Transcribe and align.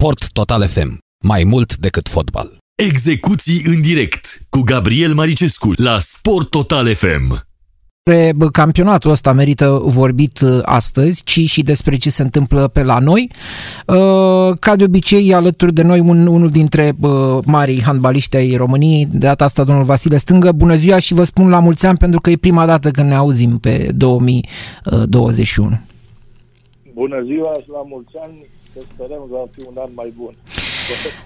Sport 0.00 0.32
Total 0.32 0.66
FM. 0.66 0.98
Mai 1.26 1.44
mult 1.44 1.76
decât 1.76 2.08
fotbal. 2.08 2.56
Execuții 2.88 3.62
în 3.64 3.80
direct 3.80 4.38
cu 4.50 4.60
Gabriel 4.60 5.14
Maricescu 5.14 5.70
la 5.76 5.98
Sport 5.98 6.50
Total 6.50 6.94
FM. 6.94 7.44
Despre 8.02 8.36
campionatul 8.52 9.10
ăsta 9.10 9.32
merită 9.32 9.80
vorbit 9.84 10.40
uh, 10.40 10.58
astăzi, 10.62 11.24
ci 11.24 11.40
și 11.40 11.62
despre 11.62 11.96
ce 11.96 12.10
se 12.10 12.22
întâmplă 12.22 12.68
pe 12.68 12.82
la 12.82 12.98
noi. 12.98 13.30
Uh, 13.86 14.58
ca 14.60 14.76
de 14.76 14.84
obicei, 14.84 15.34
alături 15.34 15.72
de 15.72 15.82
noi 15.82 16.00
un, 16.00 16.26
unul 16.26 16.48
dintre 16.48 16.92
uh, 17.00 17.38
marii 17.44 17.82
handbaliști 17.82 18.36
ai 18.36 18.56
României, 18.56 19.06
de 19.06 19.18
data 19.18 19.44
asta 19.44 19.64
domnul 19.64 19.84
Vasile 19.84 20.16
Stângă. 20.16 20.52
Bună 20.52 20.74
ziua 20.74 20.98
și 20.98 21.14
vă 21.14 21.24
spun 21.24 21.48
la 21.48 21.58
mulți 21.58 21.86
ani 21.86 21.98
pentru 21.98 22.20
că 22.20 22.30
e 22.30 22.36
prima 22.36 22.66
dată 22.66 22.90
când 22.90 23.08
ne 23.08 23.14
auzim 23.14 23.58
pe 23.58 23.90
2021. 23.94 25.80
Bună 26.94 27.22
ziua 27.24 27.52
și 27.62 27.68
la 27.68 27.82
mulți 27.88 28.12
ani, 28.24 28.46
să 28.72 28.80
sperăm 28.92 29.18
că 29.18 29.34
va 29.34 29.46
fi 29.52 29.60
un 29.60 29.76
an 29.76 29.90
mai 29.94 30.12
bun. 30.16 30.34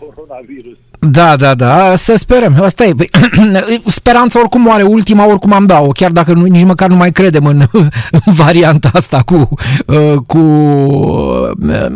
Coronavirus. 0.01 0.79
Da, 1.11 1.37
da, 1.37 1.55
da, 1.55 1.93
să 1.97 2.15
sperăm. 2.17 2.61
Asta 2.63 2.85
e. 2.85 2.93
Păi, 2.97 3.11
speranța 3.87 4.39
oricum 4.39 4.67
oare 4.67 4.83
ultima, 4.83 5.27
oricum 5.27 5.53
am 5.53 5.67
dat-o, 5.67 5.89
chiar 5.89 6.11
dacă 6.11 6.33
nu, 6.33 6.45
nici 6.45 6.65
măcar 6.65 6.89
nu 6.89 6.97
mai 6.97 7.13
credem 7.13 7.45
în, 7.45 7.63
în 8.27 8.33
varianta 8.33 8.91
asta 8.93 9.23
cu, 9.25 9.49
uh, 9.87 10.15
cu, 10.27 10.39
uh, 10.39 11.87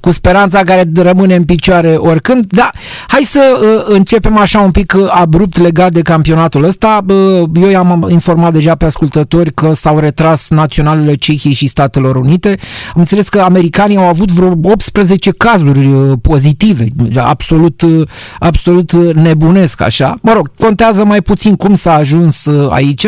cu 0.00 0.10
speranța 0.10 0.62
care 0.62 0.90
rămâne 0.94 1.34
în 1.34 1.44
picioare 1.44 1.94
oricând. 1.94 2.44
Da, 2.48 2.70
hai 3.06 3.22
să 3.22 3.58
uh, 3.60 3.94
începem 3.94 4.36
așa 4.36 4.60
un 4.60 4.70
pic 4.70 4.96
abrupt 5.08 5.58
legat 5.58 5.92
de 5.92 6.00
campionatul 6.00 6.64
ăsta. 6.64 7.04
Eu 7.54 7.68
i-am 7.70 8.06
informat 8.08 8.52
deja 8.52 8.74
pe 8.74 8.84
ascultători 8.84 9.54
că 9.54 9.72
s-au 9.74 9.98
retras 9.98 10.48
naționalele 10.50 11.14
Cehiei 11.14 11.54
și 11.54 11.66
Statelor 11.66 12.16
Unite. 12.16 12.48
Am 12.94 13.00
înțeles 13.00 13.28
că 13.28 13.40
americanii 13.40 13.96
au 13.96 14.08
avut 14.08 14.30
vreo 14.30 14.52
18 14.62 15.30
cazuri 15.30 15.88
pozitive, 16.22 16.86
absolut 17.16 17.82
absolut 18.40 18.92
nebunesc 19.14 19.80
așa. 19.80 20.18
Mă 20.22 20.32
rog, 20.32 20.50
contează 20.58 21.04
mai 21.04 21.20
puțin 21.20 21.54
cum 21.56 21.74
s-a 21.74 21.94
ajuns 21.94 22.44
uh, 22.44 22.70
aici, 22.72 23.06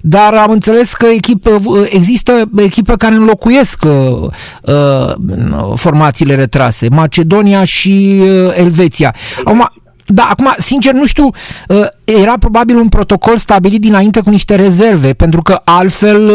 dar 0.00 0.34
am 0.34 0.50
înțeles 0.50 0.92
că 0.94 1.06
echipă, 1.06 1.50
uh, 1.64 1.82
există 1.90 2.50
echipe 2.56 2.94
care 2.96 3.14
înlocuiesc 3.14 3.84
uh, 3.84 4.30
uh, 4.62 5.72
formațiile 5.74 6.34
retrase, 6.34 6.88
Macedonia 6.90 7.64
și 7.64 8.20
uh, 8.20 8.56
Elveția. 8.56 9.14
Acum, 9.44 9.70
da, 10.06 10.28
acum, 10.30 10.54
sincer, 10.58 10.92
nu 10.92 11.06
știu, 11.06 11.30
era 12.04 12.38
probabil 12.38 12.76
un 12.76 12.88
protocol 12.88 13.36
stabilit 13.36 13.80
dinainte 13.80 14.20
cu 14.20 14.30
niște 14.30 14.54
rezerve, 14.54 15.12
pentru 15.12 15.42
că 15.42 15.60
altfel 15.64 16.30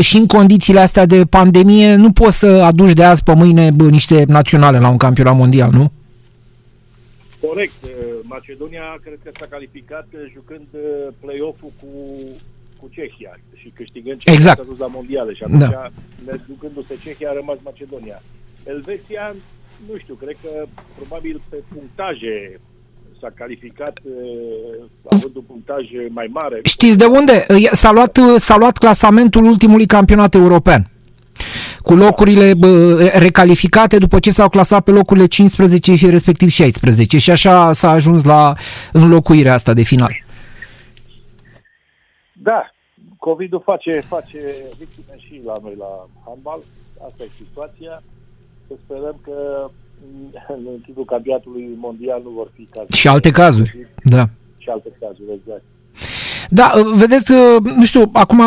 și 0.00 0.16
în 0.16 0.26
condițiile 0.26 0.80
astea 0.80 1.06
de 1.06 1.24
pandemie 1.24 1.94
nu 1.94 2.10
poți 2.10 2.38
să 2.38 2.62
aduci 2.64 2.92
de 2.92 3.04
azi 3.04 3.22
pe 3.22 3.34
mâine 3.34 3.74
niște 3.90 4.24
naționale 4.28 4.78
la 4.78 4.88
un 4.88 4.96
campionat 4.96 5.36
mondial, 5.36 5.70
nu? 5.72 5.92
Corect. 7.48 7.80
Uh, 7.84 7.90
Macedonia 8.22 8.86
cred 9.04 9.18
că 9.24 9.30
s-a 9.38 9.46
calificat 9.50 10.06
uh, 10.12 10.20
jucând 10.32 10.66
uh, 10.72 10.82
play-off-ul 11.20 11.72
cu, 11.80 11.90
cu 12.80 12.86
Cehia 12.96 13.38
și 13.54 13.68
câștigând 13.74 14.18
Cehia 14.18 14.38
exact. 14.38 14.58
s-a 14.58 14.64
dus 14.70 14.78
la 14.78 14.86
mondiale 14.86 15.34
și 15.34 15.42
atunci, 15.42 15.60
Da. 15.60 15.90
da. 16.24 16.34
ducându-se 16.46 16.94
Cehia, 17.02 17.30
a 17.30 17.38
rămas 17.40 17.58
Macedonia. 17.64 18.22
Elveția, 18.64 19.34
nu 19.88 19.96
știu, 19.98 20.14
cred 20.14 20.36
că 20.42 20.66
probabil 20.96 21.40
pe 21.48 21.56
punctaje 21.74 22.60
s-a 23.20 23.30
calificat 23.34 24.00
având 25.10 25.36
un 25.36 25.42
punctaj 25.42 25.84
mai 26.08 26.28
mare. 26.32 26.60
Știți 26.62 26.98
de 26.98 27.04
unde? 27.04 27.46
S-a 27.72 27.92
luat, 27.92 28.18
s-a 28.36 28.56
luat 28.56 28.76
clasamentul 28.78 29.44
ultimului 29.44 29.86
campionat 29.86 30.34
european 30.34 30.90
cu 31.86 31.94
locurile 31.94 32.54
bă, 32.54 32.94
recalificate 33.14 33.98
după 33.98 34.18
ce 34.18 34.30
s-au 34.30 34.48
clasat 34.48 34.82
pe 34.84 34.90
locurile 34.90 35.26
15 35.26 35.94
și 35.94 36.10
respectiv 36.10 36.48
16 36.48 37.18
și 37.18 37.30
așa 37.30 37.72
s-a 37.72 37.90
ajuns 37.90 38.24
la 38.24 38.54
înlocuirea 38.92 39.52
asta 39.52 39.72
de 39.72 39.82
final. 39.82 40.24
Da, 42.32 42.70
COVID-ul 43.18 43.62
face, 43.64 44.02
face 44.06 44.38
victime 44.78 45.16
și 45.18 45.40
la 45.44 45.54
noi 45.62 45.74
la 45.78 46.08
handbal, 46.24 46.60
asta 47.06 47.22
e 47.22 47.44
situația. 47.44 48.02
Să 48.66 48.74
sperăm 48.84 49.16
că 49.24 49.70
în 50.48 50.80
timpul 50.84 51.04
campionatului 51.04 51.68
mondial 51.76 52.20
nu 52.24 52.30
vor 52.30 52.48
fi 52.54 52.68
cazuri. 52.70 52.96
Și 52.96 53.08
alte 53.08 53.30
cazuri, 53.30 53.88
da. 54.04 54.24
Și 54.58 54.68
alte 54.68 54.88
cazuri, 55.00 55.40
exact. 55.40 55.62
Da, 56.50 56.72
vedeți, 56.96 57.32
nu 57.76 57.84
știu, 57.84 58.10
acum 58.12 58.40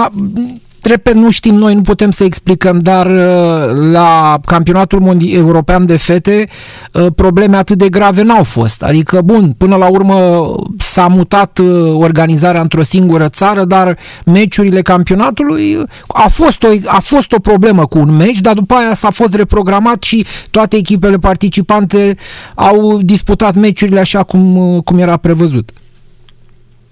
Repet, 0.90 1.14
nu 1.14 1.30
știm 1.30 1.56
noi, 1.56 1.74
nu 1.74 1.82
putem 1.82 2.12
să 2.12 2.24
explicăm, 2.24 2.80
dar 2.80 3.06
uh, 3.06 3.78
la 3.92 4.40
campionatul 4.46 5.02
Mondi- 5.02 5.34
european 5.34 5.86
de 5.86 5.98
fete 5.98 6.50
uh, 6.94 7.06
probleme 7.16 7.58
atât 7.58 7.78
de 7.78 7.90
grave 7.90 8.22
n-au 8.22 8.44
fost. 8.44 8.84
Adică, 8.84 9.22
bun, 9.22 9.56
până 9.58 9.76
la 9.76 9.86
urmă 9.86 10.52
s-a 10.78 11.08
mutat 11.08 11.58
uh, 11.58 11.94
organizarea 11.94 12.62
într-o 12.62 12.84
singură 12.84 13.28
țară, 13.28 13.64
dar 13.64 13.98
meciurile 14.26 14.82
campionatului 14.82 15.78
a 16.08 16.28
fost, 16.28 16.64
o, 16.64 16.68
a 16.86 17.00
fost 17.00 17.32
o 17.32 17.40
problemă 17.40 17.86
cu 17.86 17.98
un 17.98 18.16
meci, 18.16 18.40
dar 18.40 18.54
după 18.54 18.74
aia 18.74 18.94
s-a 18.94 19.10
fost 19.10 19.34
reprogramat 19.36 20.04
și 20.04 20.26
toate 20.52 20.76
echipele 20.76 21.18
participante 21.18 22.18
au 22.56 23.02
disputat 23.02 23.56
meciurile 23.56 24.00
așa 24.00 24.24
cum, 24.24 24.80
cum 24.84 24.98
era 24.98 25.18
prevăzut. 25.18 25.70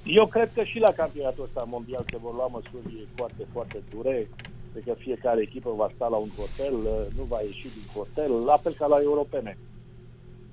Eu 0.07 0.25
cred 0.25 0.49
că 0.55 0.63
și 0.63 0.79
la 0.79 0.91
campionatul 1.01 1.43
ăsta 1.47 1.67
mondial 1.69 2.03
se 2.09 2.17
vor 2.21 2.33
lua 2.33 2.49
măsuri 2.51 3.07
foarte, 3.15 3.43
foarte 3.51 3.77
dure. 3.93 4.29
Cred 4.71 4.83
că 4.83 4.93
fiecare 4.97 5.41
echipă 5.41 5.73
va 5.77 5.91
sta 5.95 6.07
la 6.07 6.15
un 6.25 6.31
hotel, 6.39 6.75
nu 7.17 7.23
va 7.23 7.39
ieși 7.45 7.67
din 7.77 7.87
hotel, 7.93 8.31
la 8.45 8.57
fel 8.63 8.73
ca 8.77 8.87
la 8.87 8.97
europene. 9.01 9.57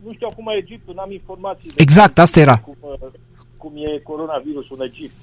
Nu 0.05 0.13
știu 0.13 0.29
acum 0.31 0.47
Egiptul, 0.63 0.95
n-am 0.95 1.13
informații. 1.13 1.71
Exact, 1.77 2.19
asta 2.19 2.41
era. 2.41 2.59
Cum, 2.59 2.77
cum 3.57 3.73
e 3.77 3.99
coronavirusul 3.99 4.77
în 4.79 4.87
Egipt. 4.87 5.19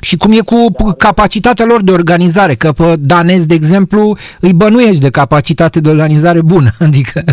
Și 0.00 0.16
cum 0.16 0.32
e 0.32 0.40
cu 0.40 0.54
Dar, 0.54 0.94
capacitatea 0.94 1.64
lor 1.64 1.82
de 1.82 1.92
organizare, 1.92 2.54
că 2.54 2.72
pe 2.72 2.96
danez, 2.96 3.46
de 3.46 3.54
exemplu, 3.54 4.16
îi 4.40 4.52
bănuiești 4.52 5.00
de 5.00 5.10
capacitate 5.10 5.80
de 5.80 5.88
organizare 5.88 6.42
bună, 6.42 6.70
adică... 6.86 7.24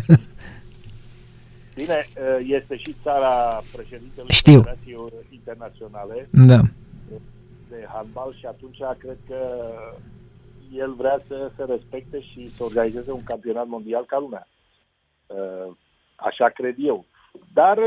Bine, 1.82 2.08
este 2.58 2.78
și 2.78 2.96
țara 3.04 3.62
președintelui 3.76 4.34
Știu. 4.34 4.62
Federației 4.62 4.98
Internaționale 5.30 6.30
da. 6.32 6.60
de 7.70 7.88
handbal 7.94 8.34
și 8.40 8.46
atunci 8.46 8.78
cred 8.98 9.18
că 9.28 9.40
el 10.76 10.94
vrea 10.94 11.22
să 11.28 11.52
se 11.56 11.64
respecte 11.64 12.22
și 12.22 12.52
să 12.56 12.64
organizeze 12.64 13.12
un 13.12 13.24
campionat 13.24 13.68
mondial 13.68 14.06
ca 14.06 14.20
lumea. 14.20 14.48
Așa 16.16 16.50
cred 16.50 16.76
eu. 16.78 17.06
Dar 17.54 17.78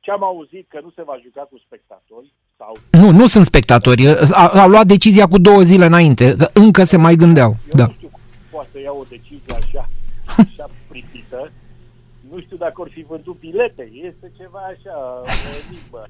ce 0.00 0.10
am 0.10 0.24
auzit 0.24 0.66
că 0.68 0.80
nu 0.82 0.92
se 0.94 1.02
va 1.02 1.18
juca 1.22 1.40
cu 1.50 1.58
spectatori 1.66 2.32
sau... 2.56 2.76
Nu, 2.90 3.10
nu 3.10 3.26
sunt 3.26 3.44
spectatori. 3.44 4.06
Au 4.32 4.68
luat 4.68 4.86
decizia 4.86 5.26
cu 5.26 5.38
două 5.38 5.60
zile 5.60 5.84
înainte, 5.84 6.36
că 6.36 6.50
încă 6.52 6.84
se 6.84 6.96
mai 6.96 7.14
gândeau. 7.14 7.50
Eu 7.50 7.76
da. 7.76 7.86
nu 7.86 7.92
știu 7.92 8.08
cum 8.08 8.20
poate 8.50 8.68
să 8.72 8.80
ia 8.80 8.92
o 8.92 9.04
decizie 9.08 9.54
așa, 9.54 9.58
așa 9.58 9.88
pripită. 9.88 9.89
Nu 12.30 12.40
știu 12.40 12.56
dacă 12.56 12.80
or 12.80 12.88
fi 12.88 13.02
vândut 13.02 13.38
bilete. 13.38 13.90
Este 13.92 14.32
ceva 14.36 14.58
așa, 14.58 15.22
o 15.22 15.68
enigmă. 15.68 16.04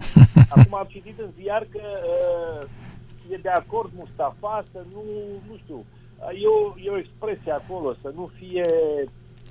Acum 0.54 0.74
am 0.74 0.86
citit 0.88 1.18
în 1.18 1.30
ziar 1.40 1.66
că 1.70 1.82
uh, 2.04 2.68
e 3.30 3.36
de 3.36 3.48
acord 3.48 3.90
Mustafa 3.94 4.64
să 4.72 4.84
nu, 4.92 5.02
nu 5.48 5.56
știu, 5.56 5.84
e 6.42 6.46
o, 6.46 6.74
e 6.84 6.90
o 6.90 6.98
expresie 6.98 7.52
acolo, 7.52 7.94
să 8.02 8.12
nu 8.14 8.30
fie 8.38 8.66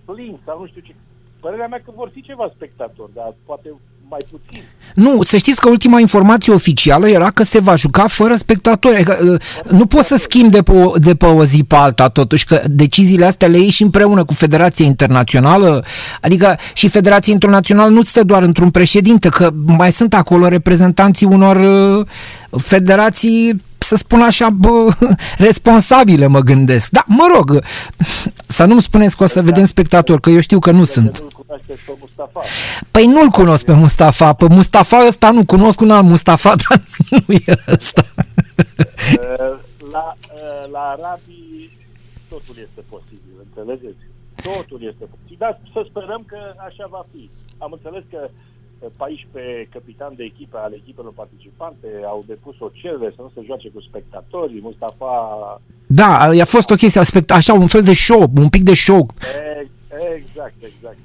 plin 0.06 0.40
sau 0.46 0.60
nu 0.60 0.68
știu 0.68 0.82
ce. 0.82 0.96
Părerea 1.40 1.68
mea 1.68 1.82
că 1.86 1.92
vor 1.92 2.10
fi 2.10 2.22
ceva 2.22 2.52
spectatori, 2.56 3.14
dar 3.14 3.34
poate 3.46 3.74
mai 4.10 4.20
puțin. 4.30 4.64
Nu, 4.96 5.22
să 5.22 5.38
știți 5.38 5.62
că 5.62 5.70
ultima 5.70 6.00
informație 6.00 6.54
oficială 6.54 7.08
era 7.08 7.32
că 7.32 7.44
se 7.44 7.60
va 7.60 7.76
juca 7.76 8.08
fără 8.08 8.36
spectatori. 8.36 8.96
Adică, 8.96 9.38
nu 9.70 9.86
poți 9.86 10.08
să 10.08 10.16
schimbi 10.16 10.50
de 10.50 10.62
pe, 10.62 10.72
o, 10.72 10.92
de 10.98 11.16
pe 11.16 11.26
o 11.26 11.46
zi 11.46 11.64
pe 11.64 11.76
alta 11.76 12.08
totuși, 12.08 12.46
că 12.46 12.62
deciziile 12.68 13.26
astea 13.26 13.48
le 13.48 13.58
iei 13.58 13.70
și 13.70 13.84
împreună 13.84 14.24
cu 14.24 14.34
Federația 14.34 14.86
Internațională, 14.86 15.86
adică 16.22 16.58
și 16.74 16.88
Federația 16.88 17.34
Internațională 17.34 17.90
nu 17.90 18.04
stă 18.04 18.24
doar 18.24 18.44
într-un 18.44 18.70
președinte, 18.70 19.30
că 19.30 19.50
mai 19.66 19.92
sunt 19.92 20.14
acolo 20.14 20.48
reprezentanții 20.48 21.26
unor 21.26 21.56
uh, 22.00 22.06
federații 22.62 23.64
să 23.78 23.96
spun 23.96 24.22
așa, 24.22 24.50
bă, 24.50 24.92
responsabile, 25.38 26.28
mă 26.28 26.40
gândesc. 26.40 26.90
Da, 26.90 27.04
mă 27.08 27.28
rog, 27.36 27.64
să 28.48 28.66
nu-mi 28.66 28.82
spuneți 28.82 29.18
că 29.18 29.24
o 29.24 29.28
să 29.28 29.42
vedem 29.42 29.66
spectatori, 29.66 30.22
că 30.22 30.30
eu 30.30 30.40
știu 30.40 30.60
că 30.60 30.72
nu 30.72 30.84
sunt. 30.84 31.24
Pe 31.46 31.98
Mustafa. 32.00 32.42
Păi 32.92 33.06
nu-l 33.06 33.30
cunosc 33.30 33.66
pe 33.66 33.74
Mustafa, 33.74 34.34
pe 34.34 34.46
Mustafa 34.50 35.06
ăsta 35.08 35.32
nu 35.32 35.46
cunosc 35.46 35.82
un 35.82 35.92
alt 35.92 36.06
Mustafa, 36.06 36.54
dar 36.64 36.82
nu 37.10 37.34
e 37.34 37.54
ăsta. 37.68 38.04
La, 39.92 40.14
la 40.72 40.80
arabii 40.80 41.78
totul 42.30 42.56
este 42.68 42.82
posibil, 42.90 43.36
înțelegeți? 43.46 44.04
Totul 44.44 44.80
este 44.92 45.06
posibil, 45.12 45.38
dar 45.38 45.60
să 45.74 45.86
sperăm 45.90 46.24
că 46.26 46.38
așa 46.68 46.88
va 46.90 47.06
fi. 47.12 47.30
Am 47.58 47.72
înțeles 47.72 48.04
că 48.10 48.30
14 48.96 49.68
capitani 49.72 50.16
de 50.16 50.24
echipe 50.24 50.58
ale 50.58 50.76
echipelor 50.76 51.14
participante 51.14 51.88
au 52.06 52.24
depus 52.28 52.56
o 52.60 52.70
cerere 52.74 53.14
să 53.16 53.22
nu 53.22 53.32
se 53.34 53.42
joace 53.46 53.70
cu 53.70 53.82
spectatorii. 53.82 54.62
Mustafa... 54.62 55.14
Da, 55.88 56.18
a 56.18 56.46
fost 56.46 56.70
o 56.70 56.76
chestie, 56.76 57.02
așa, 57.28 57.54
un 57.54 57.68
fel 57.68 57.84
de 57.84 57.94
show, 57.94 58.32
un 58.36 58.50
pic 58.50 58.64
de 58.64 58.74
show. 58.74 59.08
E, 59.20 59.68
Exact, 59.96 60.54
exact, 60.60 60.64
exact. 60.64 60.98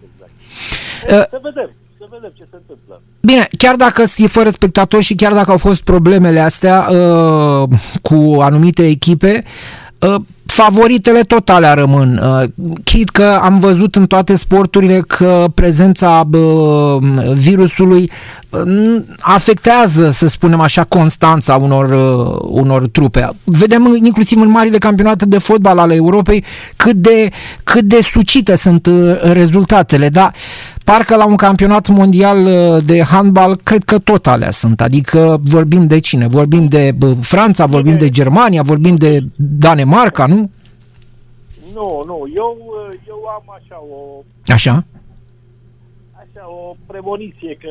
Uh, 1.04 1.08
să 1.08 1.40
vedem, 1.42 1.70
să 1.98 2.06
vedem 2.10 2.32
ce 2.36 2.44
se 2.50 2.56
întâmplă. 2.56 3.02
Bine, 3.20 3.48
chiar 3.58 3.76
dacă 3.76 4.04
e 4.16 4.26
fără 4.26 4.50
spectatori 4.50 5.04
și 5.04 5.14
chiar 5.14 5.32
dacă 5.32 5.50
au 5.50 5.56
fost 5.56 5.82
problemele 5.82 6.40
astea 6.40 6.88
uh, 6.90 7.68
cu 8.02 8.36
anumite 8.40 8.86
echipe, 8.86 9.44
uh, 9.98 10.14
favoritele 10.50 11.20
totale 11.20 11.72
rămân. 11.72 12.20
Uh, 12.22 12.48
chit 12.84 13.08
că 13.08 13.38
am 13.42 13.58
văzut 13.58 13.94
în 13.94 14.06
toate 14.06 14.36
sporturile 14.36 15.00
că 15.00 15.44
prezența 15.54 16.28
uh, 16.32 17.02
virusului 17.34 18.10
uh, 18.50 19.02
afectează, 19.20 20.10
să 20.10 20.28
spunem 20.28 20.60
așa, 20.60 20.84
constanța 20.84 21.56
unor, 21.56 21.90
uh, 21.90 22.48
unor 22.50 22.88
trupe. 22.88 23.28
Vedem 23.44 23.98
inclusiv 24.02 24.40
în 24.40 24.50
marile 24.50 24.78
campionate 24.78 25.24
de 25.24 25.38
fotbal 25.38 25.78
ale 25.78 25.94
Europei 25.94 26.44
cât 26.76 26.94
de, 26.94 27.28
cât 27.64 27.82
de 27.82 28.00
sucite 28.02 28.56
sunt 28.56 28.86
uh, 28.86 29.20
rezultatele, 29.20 30.08
dar 30.08 30.32
parcă 30.90 31.16
la 31.16 31.26
un 31.26 31.36
campionat 31.36 31.88
mondial 31.88 32.44
uh, 32.46 32.84
de 32.84 33.02
handbal, 33.02 33.56
cred 33.56 33.84
că 33.84 33.98
tot 33.98 34.26
alea 34.26 34.50
sunt. 34.50 34.80
Adică 34.80 35.40
vorbim 35.44 35.86
de 35.86 35.98
cine? 35.98 36.26
Vorbim 36.26 36.66
de 36.66 36.90
uh, 37.02 37.16
Franța, 37.20 37.66
vorbim 37.66 37.98
de 37.98 38.08
Germania, 38.08 38.62
vorbim 38.62 38.96
de 38.96 39.18
Danemarca, 39.36 40.26
nu? 40.26 40.50
Nu, 41.74 42.02
nu, 42.06 42.18
eu, 42.34 42.56
uh, 42.58 42.98
eu 43.08 43.18
am 43.36 43.44
așa 43.58 43.82
o, 43.90 44.22
Așa? 44.46 44.84
așa 46.12 46.42
o 46.48 46.74
premoniție 46.86 47.56
că 47.60 47.68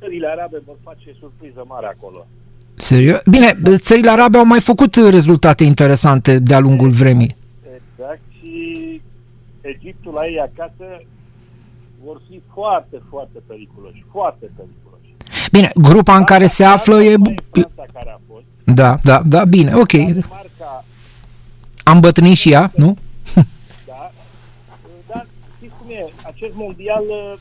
țările 0.00 0.26
arabe 0.26 0.62
vor 0.66 0.76
face 0.84 1.16
surpriză 1.20 1.64
mare 1.68 1.86
acolo. 1.86 2.26
Serios? 2.74 3.20
Bine, 3.30 3.58
țările 3.76 4.10
arabe 4.10 4.38
au 4.38 4.46
mai 4.46 4.60
făcut 4.60 4.94
rezultate 4.94 5.64
interesante 5.64 6.38
de-a 6.38 6.58
lungul 6.58 6.90
vremii. 6.90 7.36
Exact, 7.62 8.20
și 8.40 9.00
Egiptul 9.60 10.12
la 10.12 10.26
ei 10.26 10.38
acasă 10.38 10.84
vor 12.04 12.20
fi 12.28 12.42
foarte, 12.54 13.02
foarte 13.08 13.38
periculoși, 13.46 14.04
foarte 14.10 14.50
periculoși. 14.56 15.14
Bine, 15.52 15.70
grupa 15.74 16.16
în 16.16 16.24
care 16.24 16.46
se 16.46 16.64
află 16.64 17.02
e... 17.02 17.14
Franța 17.50 17.84
care 17.92 18.10
a 18.10 18.18
fost, 18.32 18.44
Da, 18.64 18.94
da, 19.02 19.22
da, 19.24 19.44
bine, 19.44 19.74
ok. 19.74 19.92
Danemarca, 19.92 20.84
Am 21.84 21.94
îmbătrânit 21.94 22.36
și 22.36 22.52
ea, 22.52 22.70
nu? 22.74 22.96
da, 23.90 24.10
dar 25.08 25.26
știți 25.56 25.72
cum 25.78 25.90
e, 25.90 26.06
acest 26.26 26.54
mondial 26.54 27.02
uh, 27.08 27.32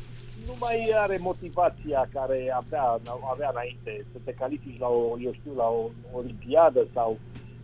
nu 0.45 0.53
mai 0.59 0.77
are 1.03 1.17
motivația 1.21 2.09
care 2.13 2.37
avea, 2.61 2.83
avea 3.33 3.49
înainte, 3.53 4.05
să 4.11 4.17
te 4.23 4.33
califici 4.33 4.79
la 4.79 4.87
o, 4.87 5.17
eu 5.25 5.33
știu, 5.39 5.51
la 5.57 5.63
o 5.79 5.89
olimpiadă 6.19 6.87
sau 6.93 7.19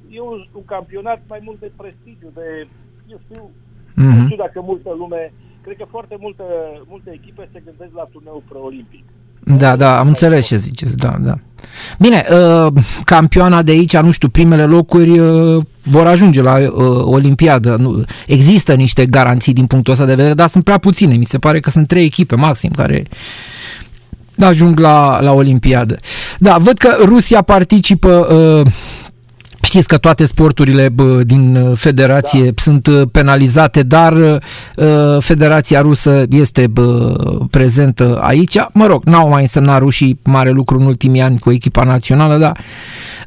e 0.09 0.19
un, 0.21 0.45
un 0.53 0.65
campionat 0.65 1.21
mai 1.27 1.39
mult 1.44 1.59
de 1.59 1.71
prestigiu, 1.75 2.30
de, 2.33 2.68
eu 3.12 3.19
știu, 3.25 3.50
nu 3.95 4.03
Mhm. 4.09 4.24
știu 4.25 4.36
dacă 4.38 4.62
multă 4.62 4.89
lume, 4.98 5.33
cred 5.65 5.77
că 5.77 5.85
foarte 5.89 6.15
multă, 6.19 6.44
multe 6.88 7.09
echipe 7.13 7.50
se 7.53 7.62
gândesc 7.65 7.94
la 7.95 8.07
turneul 8.12 8.44
preolimpic. 8.50 9.03
Da, 9.45 9.75
da, 9.75 10.00
am 10.00 10.07
înțeles 10.07 10.47
ce 10.47 10.57
ziceți, 10.57 10.97
da, 10.97 11.17
da. 11.19 11.35
Bine, 12.00 12.25
uh, 12.31 12.73
campioana 13.03 13.62
de 13.62 13.71
aici, 13.71 13.97
nu 13.97 14.12
știu, 14.12 14.29
primele 14.29 14.65
locuri 14.65 15.19
uh, 15.19 15.63
vor 15.81 16.07
ajunge 16.07 16.41
la 16.41 16.56
uh, 16.57 16.69
Olimpiadă. 17.03 17.75
Nu, 17.75 18.03
există 18.27 18.73
niște 18.73 19.06
garanții 19.06 19.53
din 19.53 19.65
punctul 19.65 19.94
ăsta 19.94 20.06
de 20.06 20.15
vedere, 20.15 20.33
dar 20.33 20.47
sunt 20.47 20.63
prea 20.63 20.77
puține. 20.77 21.15
Mi 21.15 21.25
se 21.25 21.38
pare 21.38 21.59
că 21.59 21.69
sunt 21.69 21.88
trei 21.88 22.03
echipe 22.03 22.35
maxim 22.35 22.71
care 22.71 23.03
ajung 24.39 24.79
la, 24.79 25.21
la 25.21 25.31
Olimpiadă. 25.31 26.00
Da, 26.39 26.57
văd 26.57 26.77
că 26.77 26.95
Rusia 27.03 27.41
participă 27.41 28.27
uh, 28.33 28.71
Știți 29.65 29.88
că 29.88 29.97
toate 29.97 30.25
sporturile 30.25 30.89
bă, 30.89 31.23
din 31.23 31.56
uh, 31.56 31.77
federație 31.77 32.44
da. 32.44 32.51
sunt 32.56 32.88
uh, 32.88 33.01
penalizate, 33.12 33.83
dar 33.83 34.13
uh, 34.13 35.17
Federația 35.19 35.81
Rusă 35.81 36.23
este 36.29 36.67
bă, 36.67 37.15
prezentă 37.50 38.19
aici. 38.21 38.57
Mă 38.71 38.85
rog, 38.85 39.03
n-au 39.03 39.29
mai 39.29 39.41
însemnat 39.41 39.79
rușii 39.79 40.19
mare 40.23 40.50
lucru 40.50 40.79
în 40.79 40.85
ultimii 40.85 41.21
ani 41.21 41.39
cu 41.39 41.51
echipa 41.51 41.83
națională, 41.83 42.38
dar 42.38 42.57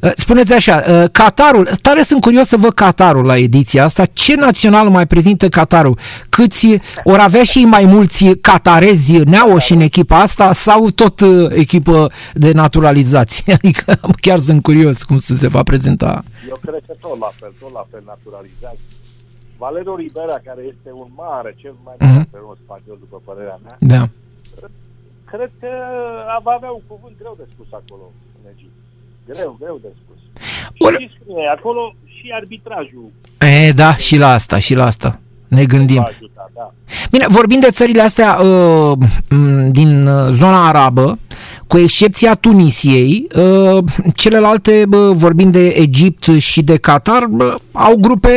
uh, 0.01 0.11
spuneți 0.15 0.53
așa, 0.53 0.83
uh, 0.87 1.09
Qatarul, 1.11 1.69
tare 1.81 2.01
sunt 2.01 2.21
curios 2.21 2.47
să 2.47 2.57
văd 2.57 2.73
Qatarul 2.73 3.25
la 3.25 3.37
ediția 3.37 3.83
asta. 3.83 4.05
Ce 4.13 4.35
național 4.35 4.89
mai 4.89 5.07
prezintă 5.07 5.49
Qatarul? 5.49 5.97
Câți 6.29 6.79
ori 7.03 7.21
avea 7.21 7.43
și 7.43 7.59
mai 7.59 7.85
mulți 7.85 8.25
catarezi 8.25 9.17
neauși 9.17 9.73
în 9.73 9.79
echipa 9.79 10.19
asta 10.19 10.53
sau 10.53 10.89
tot 10.89 11.19
uh, 11.19 11.49
echipă 11.49 12.11
de 12.33 12.51
naturalizație? 12.51 13.53
Adică 13.63 13.99
chiar 14.21 14.39
sunt 14.39 14.61
curios 14.61 15.03
cum 15.03 15.17
să 15.17 15.35
se 15.35 15.47
va 15.47 15.63
prezenta. 15.63 16.23
Eu 16.51 16.57
cred 16.65 16.81
că 16.87 16.93
tot 17.05 17.17
la 17.25 17.31
fel, 17.39 17.51
tot 17.61 17.71
la 17.79 17.85
fel 17.91 18.03
naturalizat. 18.13 18.77
Valero 19.61 19.93
Ribera, 20.01 20.37
care 20.47 20.61
este 20.73 20.89
un 21.03 21.09
mare, 21.23 21.51
cel 21.61 21.75
mai 21.85 21.95
Mhm. 21.97 22.05
mare 22.07 22.19
antrenor 22.23 22.57
spaniol, 22.63 22.97
după 23.05 23.17
părerea 23.27 23.59
mea, 23.65 23.75
Da. 23.93 24.03
cred 25.31 25.51
că 25.59 25.69
va 26.45 26.51
avea 26.59 26.71
un 26.79 26.83
cuvânt 26.91 27.15
greu 27.21 27.35
de 27.41 27.45
spus 27.53 27.69
acolo, 27.81 28.05
în 28.37 28.43
Egipt. 28.53 28.77
Greu, 29.31 29.51
greu 29.63 29.77
de 29.85 29.91
spus. 30.01 30.19
Ori- 30.85 30.97
Și 30.99 31.07
știți 31.07 31.17
cum 31.25 31.37
e, 31.37 31.47
acolo 31.57 31.81
și 32.15 32.25
arbitrajul 32.39 33.07
E, 33.39 33.71
da, 33.71 33.95
și 33.95 34.15
la 34.17 34.27
asta, 34.39 34.57
și 34.57 34.73
la 34.75 34.85
asta. 34.85 35.19
Ne 35.47 35.65
gândim. 35.65 35.95
va 36.01 36.03
ajuta, 36.15 36.49
da. 36.53 36.73
Bine, 37.11 37.25
vorbind 37.29 37.61
de 37.61 37.69
țările 37.71 38.01
astea 38.01 38.37
uh, 38.41 38.97
m, 39.29 39.71
din 39.71 40.07
uh, 40.07 40.27
zona 40.31 40.67
arabă, 40.67 41.17
cu 41.69 41.77
excepția 41.77 42.35
Tunisiei, 42.35 43.27
uh, 43.35 43.83
celelalte, 44.15 44.83
uh, 44.91 45.15
vorbind 45.15 45.51
de 45.51 45.67
Egipt 45.67 46.27
și 46.37 46.61
de 46.61 46.77
Qatar, 46.77 47.23
uh, 47.23 47.53
au 47.71 47.95
grupe, 47.95 48.29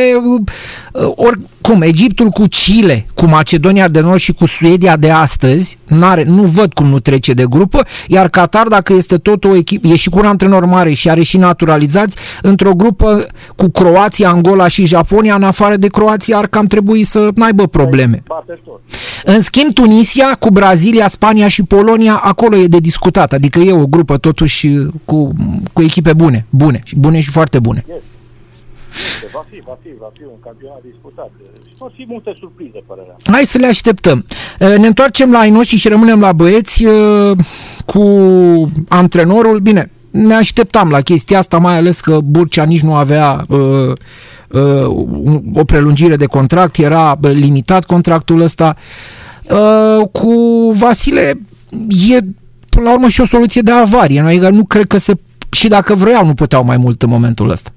uh, 0.93 1.11
oricum, 1.15 1.81
Egiptul 1.81 2.29
cu 2.29 2.43
Chile, 2.49 3.05
cu 3.15 3.25
Macedonia 3.25 3.87
de 3.87 3.99
Nord 3.99 4.19
și 4.19 4.33
cu 4.33 4.45
Suedia 4.45 4.97
de 4.97 5.09
astăzi, 5.09 5.77
n-are, 5.87 6.23
nu 6.23 6.43
văd 6.43 6.73
cum 6.73 6.87
nu 6.87 6.99
trece 6.99 7.33
de 7.33 7.45
grupă, 7.49 7.85
iar 8.07 8.29
Qatar, 8.29 8.67
dacă 8.67 8.93
este 8.93 9.17
tot 9.17 9.43
o 9.43 9.55
echipă, 9.55 9.87
e 9.87 9.95
și 9.95 10.09
cu 10.09 10.19
un 10.19 10.25
antrenor 10.25 10.65
mare 10.65 10.93
și 10.93 11.09
are 11.09 11.23
și 11.23 11.37
naturalizați, 11.37 12.17
într-o 12.41 12.73
grupă 12.73 13.25
cu 13.55 13.69
Croația, 13.69 14.29
Angola 14.29 14.67
și 14.67 14.85
Japonia, 14.85 15.35
în 15.35 15.43
afară 15.43 15.75
de 15.75 15.87
Croația, 15.87 16.37
ar 16.37 16.47
cam 16.47 16.65
trebui 16.65 17.03
să 17.03 17.29
n-aibă 17.35 17.67
probleme. 17.67 18.23
Bate 18.27 18.59
tot. 18.65 18.79
În 19.25 19.41
schimb, 19.41 19.71
Tunisia, 19.71 20.35
cu 20.39 20.49
Brazilia, 20.49 21.07
Spania 21.07 21.47
și 21.47 21.63
Polonia, 21.63 22.21
acolo 22.23 22.55
e 22.55 22.67
de 22.67 22.77
discutat. 22.77 23.22
Adică 23.31 23.59
e 23.59 23.71
o 23.71 23.87
grupă 23.87 24.17
totuși 24.17 24.67
cu, 25.05 25.33
cu 25.73 25.81
echipe 25.81 26.13
bune, 26.13 26.45
bune 26.49 26.81
și 26.83 26.95
bune 26.95 27.19
și 27.21 27.29
foarte 27.29 27.59
bune. 27.59 27.85
Este, 27.87 29.29
va 29.33 29.43
fi, 29.49 29.61
va 29.65 29.77
fi, 29.81 29.89
va 29.99 30.11
fi 30.13 30.23
un 30.23 30.39
campionat 30.43 30.81
disputat. 30.91 31.31
Și 31.67 31.73
vor 31.77 31.91
fi 31.95 32.05
multe 32.07 32.33
surprize, 32.39 32.79
părerea. 32.87 33.15
Hai 33.25 33.45
să 33.45 33.57
le 33.57 33.67
așteptăm. 33.67 34.25
Eh, 34.59 34.77
Ne 34.77 34.87
întoarcem 34.87 35.31
la 35.31 35.39
ai 35.39 35.49
noștri 35.49 35.77
și 35.77 35.87
rămânem 35.87 36.19
la 36.19 36.33
băieți 36.33 36.83
eh, 36.83 37.31
cu 37.85 38.01
antrenorul. 38.87 39.59
Bine, 39.59 39.91
ne 40.09 40.33
așteptam 40.33 40.89
la 40.89 41.01
chestia 41.01 41.37
asta, 41.37 41.57
mai 41.57 41.77
ales 41.77 41.99
că 41.99 42.19
Burcea 42.19 42.63
nici 42.63 42.81
nu 42.81 42.95
avea 42.95 43.45
uh, 43.47 43.91
uh, 44.49 44.85
o 45.53 45.63
prelungire 45.63 46.15
de 46.15 46.25
contract, 46.25 46.77
era 46.77 47.19
uh, 47.21 47.31
limitat 47.31 47.85
contractul 47.85 48.41
ăsta. 48.41 48.75
Uh, 49.49 50.07
cu 50.11 50.33
Vasile 50.71 51.39
e 52.09 52.19
până 52.73 52.85
la 52.85 52.93
urmă 52.93 53.07
și 53.07 53.21
o 53.21 53.25
soluție 53.25 53.61
de 53.61 53.71
avarie. 53.71 54.21
Nu, 54.21 54.27
Adică 54.27 54.49
nu 54.49 54.63
cred 54.65 54.87
că 54.87 54.97
se 54.97 55.13
și 55.51 55.67
dacă 55.67 55.95
vreau 55.95 56.25
nu 56.25 56.33
puteau 56.33 56.63
mai 56.63 56.77
mult 56.77 57.01
în 57.01 57.09
momentul 57.09 57.49
ăsta. 57.49 57.69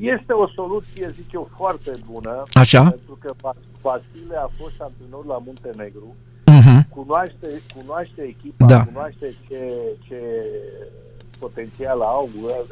Este 0.00 0.32
o 0.32 0.48
soluție, 0.48 1.08
zic 1.18 1.32
eu, 1.32 1.50
foarte 1.56 1.90
bună. 2.12 2.42
Așa. 2.52 2.80
Pentru 2.82 3.18
că 3.22 3.32
Vas- 3.40 3.66
Vasile 3.82 4.36
a 4.46 4.48
fost 4.60 4.76
antrenor 4.86 5.24
la 5.26 5.38
Muntenegru. 5.46 6.08
Uh-huh. 6.56 6.80
cunoaște, 6.98 7.48
cunoaște 7.76 8.20
echipa, 8.34 8.64
Da. 8.72 8.80
cunoaște 8.84 9.26
ce, 9.48 9.60
ce 10.06 10.18
potențial 11.38 12.00
au, 12.00 12.28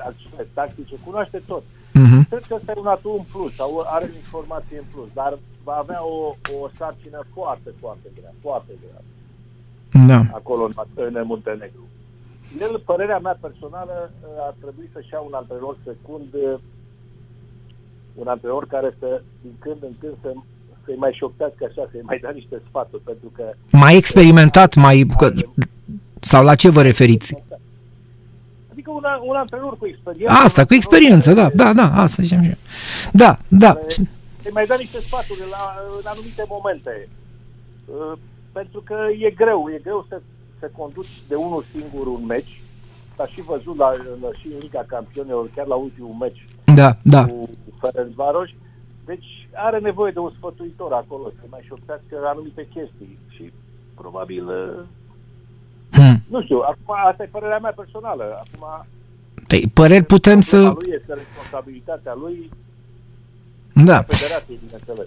acțiune 0.08 0.44
tactice, 0.58 0.94
cunoaște 1.06 1.38
tot. 1.50 1.62
Uh-huh. 2.00 2.22
Cred 2.30 2.44
că 2.48 2.54
ăsta 2.58 2.72
e 2.76 2.80
un 2.84 2.92
atu 2.96 3.10
în 3.20 3.24
plus, 3.32 3.52
sau 3.60 3.70
are 3.96 4.08
informație 4.22 4.76
în 4.84 4.88
plus, 4.92 5.08
dar 5.20 5.32
va 5.66 5.76
avea 5.84 6.00
o, 6.16 6.18
o 6.58 6.60
sarcină 6.78 7.20
foarte, 7.36 7.70
foarte 7.82 8.08
grea, 8.16 8.34
foarte 8.46 8.72
grea, 8.82 9.00
Da. 10.06 10.20
acolo 10.32 10.62
în, 10.64 10.72
în 10.94 11.22
Muntenegru. 11.26 11.88
El, 12.60 12.82
părerea 12.86 13.18
mea 13.18 13.38
personală, 13.40 14.10
ar 14.48 14.54
trebui 14.60 14.90
să-și 14.92 15.08
ia 15.12 15.20
un 15.20 15.32
antrenor 15.32 15.76
secund, 15.84 16.34
un 18.14 18.26
antrenor 18.26 18.66
care 18.66 18.96
să, 18.98 19.22
din 19.42 19.52
când 19.58 19.76
în 19.82 19.92
când, 20.00 20.12
să, 20.22 20.32
să-i 20.84 20.96
mai 20.96 21.12
șoptească 21.18 21.64
așa, 21.68 21.88
să-i 21.90 22.00
mai 22.02 22.18
dea 22.18 22.30
niște 22.30 22.62
sfaturi, 22.68 23.02
pentru 23.02 23.28
că 23.36 23.44
Mai 23.70 23.96
experimentat, 23.96 24.74
mai... 24.74 25.06
că- 25.18 25.32
Sau 26.20 26.44
la 26.44 26.54
ce 26.54 26.68
vă 26.68 26.82
referiți? 26.82 27.34
Adică 28.72 28.90
un, 28.90 29.02
un 29.28 29.36
antrenor 29.36 29.76
cu 29.78 29.86
experiență. 29.86 30.32
Asta, 30.32 30.64
cu 30.64 30.74
experiență, 30.74 31.32
da, 31.32 31.50
da, 31.54 31.72
da, 31.72 31.92
asta 32.02 32.22
zicem 32.22 32.42
și 32.42 32.48
eu. 32.48 32.56
Da, 33.12 33.38
da. 33.48 33.78
Îi 34.44 34.50
mai 34.52 34.66
da 34.66 34.74
niște 34.78 35.00
sfaturi 35.00 35.40
la, 35.50 35.74
în 35.98 36.04
anumite 36.04 36.44
momente. 36.48 37.08
Uh, 38.52 38.60
Pentru 38.60 38.80
că 38.80 38.96
e 39.18 39.30
greu, 39.30 39.68
e 39.74 39.80
greu 39.82 40.06
să, 40.08 40.20
să 40.58 40.70
conduci 40.76 41.22
de 41.28 41.34
unul 41.34 41.64
singur 41.74 42.06
un 42.06 42.26
meci. 42.26 42.60
S-a 43.16 43.26
și 43.26 43.40
văzut 43.40 43.76
la, 43.76 43.90
la, 44.22 44.28
și 44.40 44.46
în 44.46 44.58
Liga 44.60 44.84
Campionilor, 44.86 45.50
chiar 45.54 45.66
la 45.66 45.74
ultimul 45.74 46.14
meci 46.20 46.44
Da, 46.74 46.96
da. 47.02 47.24
cu 47.26 47.48
Ferencvaros. 47.80 48.48
Deci 49.04 49.48
are 49.54 49.78
nevoie 49.78 50.12
de 50.12 50.18
un 50.18 50.32
sfătuitor 50.36 50.92
acolo 50.92 51.28
să 51.28 51.44
mai 51.50 51.60
șoptească 51.66 52.16
anumite 52.24 52.68
chestii 52.74 53.18
și 53.28 53.52
probabil, 53.94 54.46
uh, 54.48 54.84
Hmm. 55.92 56.22
nu 56.28 56.42
știu, 56.42 56.58
acum 56.58 56.94
asta 57.08 57.22
e 57.22 57.26
părerea 57.26 57.58
mea 57.58 57.72
personală. 57.76 58.24
Acum, 58.24 58.86
Păi, 59.46 59.70
păreri 59.74 60.04
putem 60.04 60.40
să... 60.40 60.56
problema 60.56 60.78
lui 60.82 60.96
este 61.00 61.14
responsabilitatea 61.14 62.14
lui, 62.14 62.50
Da. 63.72 64.04
federației, 64.08 64.58
bineînțeles. 64.64 65.06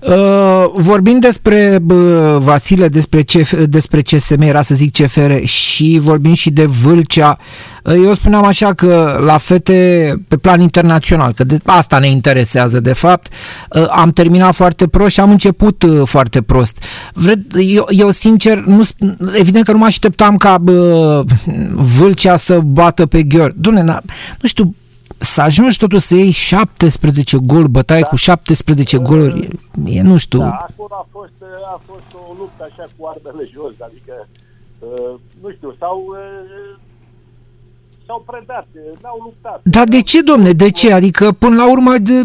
Uh, 0.00 0.70
vorbind 0.74 1.20
despre 1.20 1.78
bă, 1.82 2.38
Vasile, 2.42 2.88
despre, 2.88 3.22
CF, 3.22 3.54
despre 3.64 4.00
CSM, 4.00 4.40
era 4.40 4.62
să 4.62 4.74
zic 4.74 4.92
CFR 4.96 5.32
și 5.42 5.98
vorbim 6.02 6.32
și 6.32 6.50
de 6.50 6.64
Vâlcea, 6.64 7.38
uh, 7.84 7.94
eu 8.04 8.14
spuneam 8.14 8.44
așa 8.44 8.74
că 8.74 9.20
la 9.24 9.36
fete 9.36 10.14
pe 10.28 10.36
plan 10.36 10.60
internațional, 10.60 11.32
că 11.32 11.44
de, 11.44 11.56
asta 11.64 11.98
ne 11.98 12.08
interesează 12.08 12.80
de 12.80 12.92
fapt, 12.92 13.32
uh, 13.70 13.84
am 13.88 14.10
terminat 14.10 14.54
foarte 14.54 14.88
prost 14.88 15.12
și 15.12 15.20
am 15.20 15.30
început 15.30 15.82
uh, 15.82 16.02
foarte 16.04 16.42
prost. 16.42 16.82
Vred, 17.14 17.40
eu, 17.58 17.86
eu 17.88 18.10
sincer, 18.10 18.58
nu, 18.58 18.84
sp- 18.84 19.34
evident 19.38 19.64
că 19.64 19.72
nu 19.72 19.78
mă 19.78 19.84
așteptam 19.84 20.36
ca 20.36 20.58
bă, 20.58 21.24
Vâlcea 21.72 22.36
să 22.36 22.58
bată 22.58 23.06
pe 23.06 23.22
Gheor. 23.22 23.52
Dumne, 23.56 23.82
na, 23.82 24.00
nu 24.40 24.48
știu, 24.48 24.74
să 25.20 25.40
ajungi 25.40 25.78
totuși 25.78 26.06
să 26.06 26.14
iei 26.14 26.30
17 26.30 27.36
gol, 27.42 27.66
bătaie 27.66 28.00
da. 28.00 28.06
cu 28.08 28.16
17 28.16 28.98
goluri, 28.98 29.48
e, 29.86 29.98
e, 29.98 30.02
nu 30.02 30.16
știu. 30.16 30.38
Da, 30.38 30.66
acolo 30.68 30.94
a 30.94 31.06
fost, 31.10 31.32
a 31.74 31.80
fost 31.86 32.14
o 32.14 32.34
luptă 32.38 32.68
așa 32.70 32.86
cu 32.96 33.06
armele 33.06 33.48
jos, 33.52 33.72
adică, 33.78 34.28
uh, 34.78 35.14
nu 35.42 35.50
știu, 35.50 35.74
s-au, 35.78 36.06
uh, 36.08 36.78
s-au 38.10 38.24
predat, 38.26 38.66
uh, 38.72 38.80
n-au 39.02 39.20
luptat. 39.24 39.60
Dar 39.62 39.84
de 39.84 40.02
ce, 40.02 40.20
domne, 40.20 40.52
de 40.52 40.70
ce? 40.70 40.92
Adică, 40.92 41.32
până 41.32 41.56
la 41.56 41.70
urmă, 41.70 41.98
de, 41.98 42.22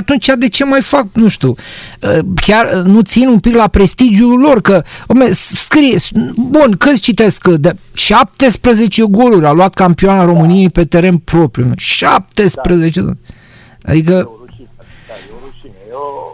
atunci 0.00 0.30
de 0.38 0.48
ce 0.48 0.64
mai 0.64 0.80
fac, 0.80 1.06
nu 1.12 1.28
știu, 1.28 1.48
uh, 1.48 2.18
chiar 2.34 2.64
uh, 2.76 2.84
nu 2.84 3.00
țin 3.00 3.28
un 3.28 3.38
pic 3.38 3.54
la 3.54 3.68
prestigiul 3.68 4.40
lor, 4.40 4.60
că, 4.60 4.82
ome, 5.06 5.30
scrie, 5.32 5.96
bun, 6.36 6.76
câți 6.78 7.00
citesc, 7.00 7.40
că 7.40 7.56
de 7.56 7.72
17 7.92 9.02
goluri 9.02 9.46
a 9.46 9.52
luat 9.52 9.74
campioana 9.74 10.24
României 10.24 10.70
pe 10.70 10.84
teren 10.84 11.16
propriu, 11.18 11.66
mă, 11.66 11.74
17, 11.76 13.00
da. 13.00 13.10
E 13.10 13.90
adică 13.90 14.28
o 14.28 14.44
rușine, 14.44 14.68
da, 15.08 15.14
e 15.14 15.32
o 15.32 15.46
rușine, 15.46 15.74
e 15.88 15.92
o, 15.92 16.31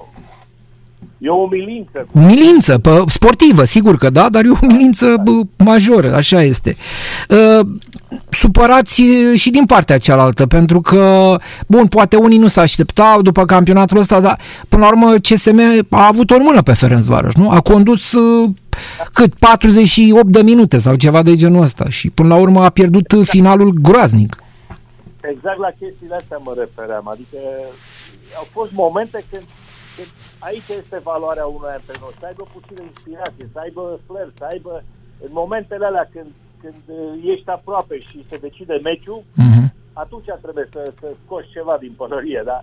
e 1.19 1.29
o 1.29 1.35
umilință. 1.35 2.07
umilință 2.13 2.79
pe, 2.79 3.03
sportivă, 3.07 3.65
sigur 3.65 3.97
că 3.97 4.11
da, 4.11 4.29
dar 4.29 4.45
e 4.45 4.49
o 4.49 4.57
umilință 4.63 5.15
bă, 5.25 5.65
majoră, 5.65 6.15
așa 6.15 6.43
este. 6.43 6.77
Uh, 7.29 7.67
supărați 8.29 9.03
și 9.35 9.51
din 9.51 9.65
partea 9.65 9.99
cealaltă, 9.99 10.47
pentru 10.47 10.81
că, 10.81 11.37
bun, 11.67 11.87
poate 11.87 12.17
unii 12.17 12.39
nu 12.39 12.47
se 12.47 12.61
așteptau 12.61 13.23
după 13.23 13.45
campionatul 13.45 13.99
ăsta, 13.99 14.21
dar 14.21 14.39
până 14.69 14.83
la 14.83 14.89
urmă 14.89 15.15
CSM 15.15 15.87
a 15.91 16.07
avut 16.07 16.31
o 16.31 16.39
mână 16.39 16.63
pe 16.63 16.73
Ferencvaros, 16.73 17.35
nu? 17.35 17.51
A 17.51 17.61
condus 17.61 18.13
uh, 18.13 18.51
cât 19.13 19.35
48 19.35 20.27
de 20.27 20.43
minute 20.43 20.79
sau 20.79 20.95
ceva 20.95 21.23
de 21.23 21.37
genul 21.37 21.63
ăsta 21.63 21.89
și 21.89 22.11
până 22.11 22.29
la 22.29 22.41
urmă 22.41 22.65
a 22.65 22.71
pierdut 22.71 23.13
uh, 23.13 23.27
finalul 23.27 23.73
groaznic. 23.83 24.43
Exact 25.21 25.59
la 25.59 25.71
chestiile 25.79 26.15
astea 26.15 26.39
mă 26.41 26.55
refeream, 26.59 27.09
adică 27.09 27.39
au 28.37 28.47
fost 28.53 28.73
momente 28.73 29.25
când, 29.31 29.43
când 29.99 30.11
aici 30.49 30.69
este 30.81 30.99
valoarea 31.11 31.47
unui 31.57 31.73
antrenor, 31.79 32.13
să 32.21 32.25
aibă 32.27 32.45
puțină 32.57 32.81
inspirație, 32.91 33.47
să 33.53 33.59
aibă 33.65 33.83
flair, 34.07 34.29
să 34.39 34.45
aibă 34.53 34.73
în 35.25 35.31
momentele 35.41 35.85
alea 35.87 36.07
când, 36.15 36.31
când 36.63 36.81
uh, 36.87 37.31
ești 37.33 37.49
aproape 37.59 37.97
și 38.09 38.27
se 38.29 38.37
decide 38.47 38.77
meciul, 38.89 39.21
Mhm. 39.45 39.65
atunci 40.05 40.31
trebuie 40.45 40.67
să, 40.75 40.83
să 41.01 41.07
scoți 41.25 41.53
ceva 41.57 41.75
din 41.85 41.93
pălărie, 42.01 42.43
dar 42.51 42.63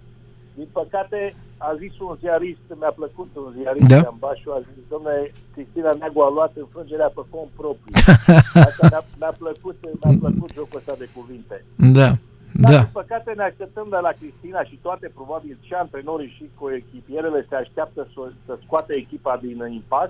din 0.57 0.67
păcate 0.79 1.35
a 1.57 1.75
zis 1.81 1.93
un 1.99 2.15
ziarist, 2.19 2.65
mi-a 2.79 2.93
plăcut 2.99 3.29
un 3.35 3.51
ziarist 3.57 3.87
Da. 3.87 3.99
da. 4.01 4.07
în 4.11 4.17
Bașu, 4.19 4.49
a 4.51 4.59
zis, 4.73 4.83
domnule, 4.89 5.31
Cristina 5.53 5.91
Neagu 5.99 6.19
a 6.21 6.29
luat 6.29 6.51
înfrângerea 6.63 7.11
pe 7.15 7.21
cont 7.29 7.49
propriu. 7.59 7.93
Asta 8.67 8.83
mi-a, 8.91 9.03
mi-a, 9.19 9.33
plăcut, 9.41 9.75
mi-a 10.01 10.13
plăcut 10.19 10.49
jocul 10.57 10.77
ăsta 10.81 10.95
de 11.03 11.07
cuvinte. 11.15 11.65
Da, 11.99 12.09
Dar, 12.57 12.71
da. 12.71 12.79
din 12.79 12.89
păcate, 12.91 13.33
ne 13.35 13.43
așteptăm 13.43 13.87
de 13.89 13.97
la 14.01 14.11
Cristina 14.19 14.63
și 14.63 14.79
toate, 14.81 15.11
probabil, 15.13 15.57
și 15.61 15.73
antrenorii 15.73 16.35
și 16.37 16.49
cu 16.57 16.69
echipierele 16.69 17.45
se 17.49 17.55
așteaptă 17.55 18.07
să, 18.13 18.31
să 18.45 18.57
scoată 18.63 18.93
echipa 18.93 19.39
din 19.41 19.57
impas. 19.71 20.09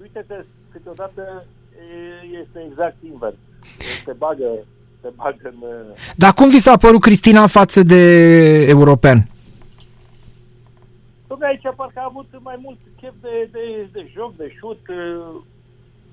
Uite-te, 0.00 0.44
câteodată 0.72 1.44
e, 1.78 2.38
este 2.42 2.66
exact 2.70 2.96
invers. 3.02 3.36
Se 4.04 4.12
bagă, 4.12 4.48
se 5.00 5.08
bagă 5.16 5.38
în... 5.42 5.64
Dar 6.16 6.32
cum 6.32 6.48
vi 6.48 6.58
s-a 6.58 6.76
părut 6.76 7.00
Cristina 7.00 7.46
față 7.46 7.82
de 7.82 8.02
european? 8.68 9.28
Dom'le, 11.28 11.46
aici 11.46 11.76
parcă 11.76 11.98
a 12.00 12.08
avut 12.08 12.28
mai 12.42 12.58
mult 12.62 12.78
chef 13.00 13.14
de, 13.20 13.48
de, 13.52 13.88
de 13.92 14.10
joc, 14.14 14.36
de 14.36 14.54
șut. 14.58 14.80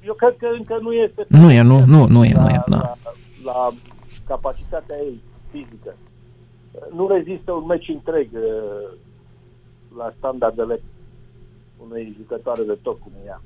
Eu 0.06 0.14
cred 0.14 0.36
că 0.38 0.48
încă 0.58 0.78
nu 0.82 0.94
este... 0.94 1.26
Nu 1.28 1.52
e, 1.52 1.62
nu, 1.62 1.86
nu, 1.86 2.08
nu 2.08 2.26
e, 2.26 2.34
la, 2.34 2.42
nu 2.42 2.50
e, 2.50 2.58
da. 2.68 2.78
la, 2.78 2.96
la 3.44 3.70
capacitatea 4.28 4.96
ei 4.98 5.22
fizică. 5.56 5.96
Nu 6.96 7.08
rezistă 7.08 7.52
un 7.52 7.66
meci 7.66 7.88
întreg 7.88 8.28
uh, 8.34 8.90
la 9.98 10.14
standardele 10.18 10.82
unei 11.90 12.16
jucătoare 12.18 12.64
de 12.64 12.78
top 12.82 13.00
cum 13.00 13.12
e 13.22 13.26
ea. 13.26 13.42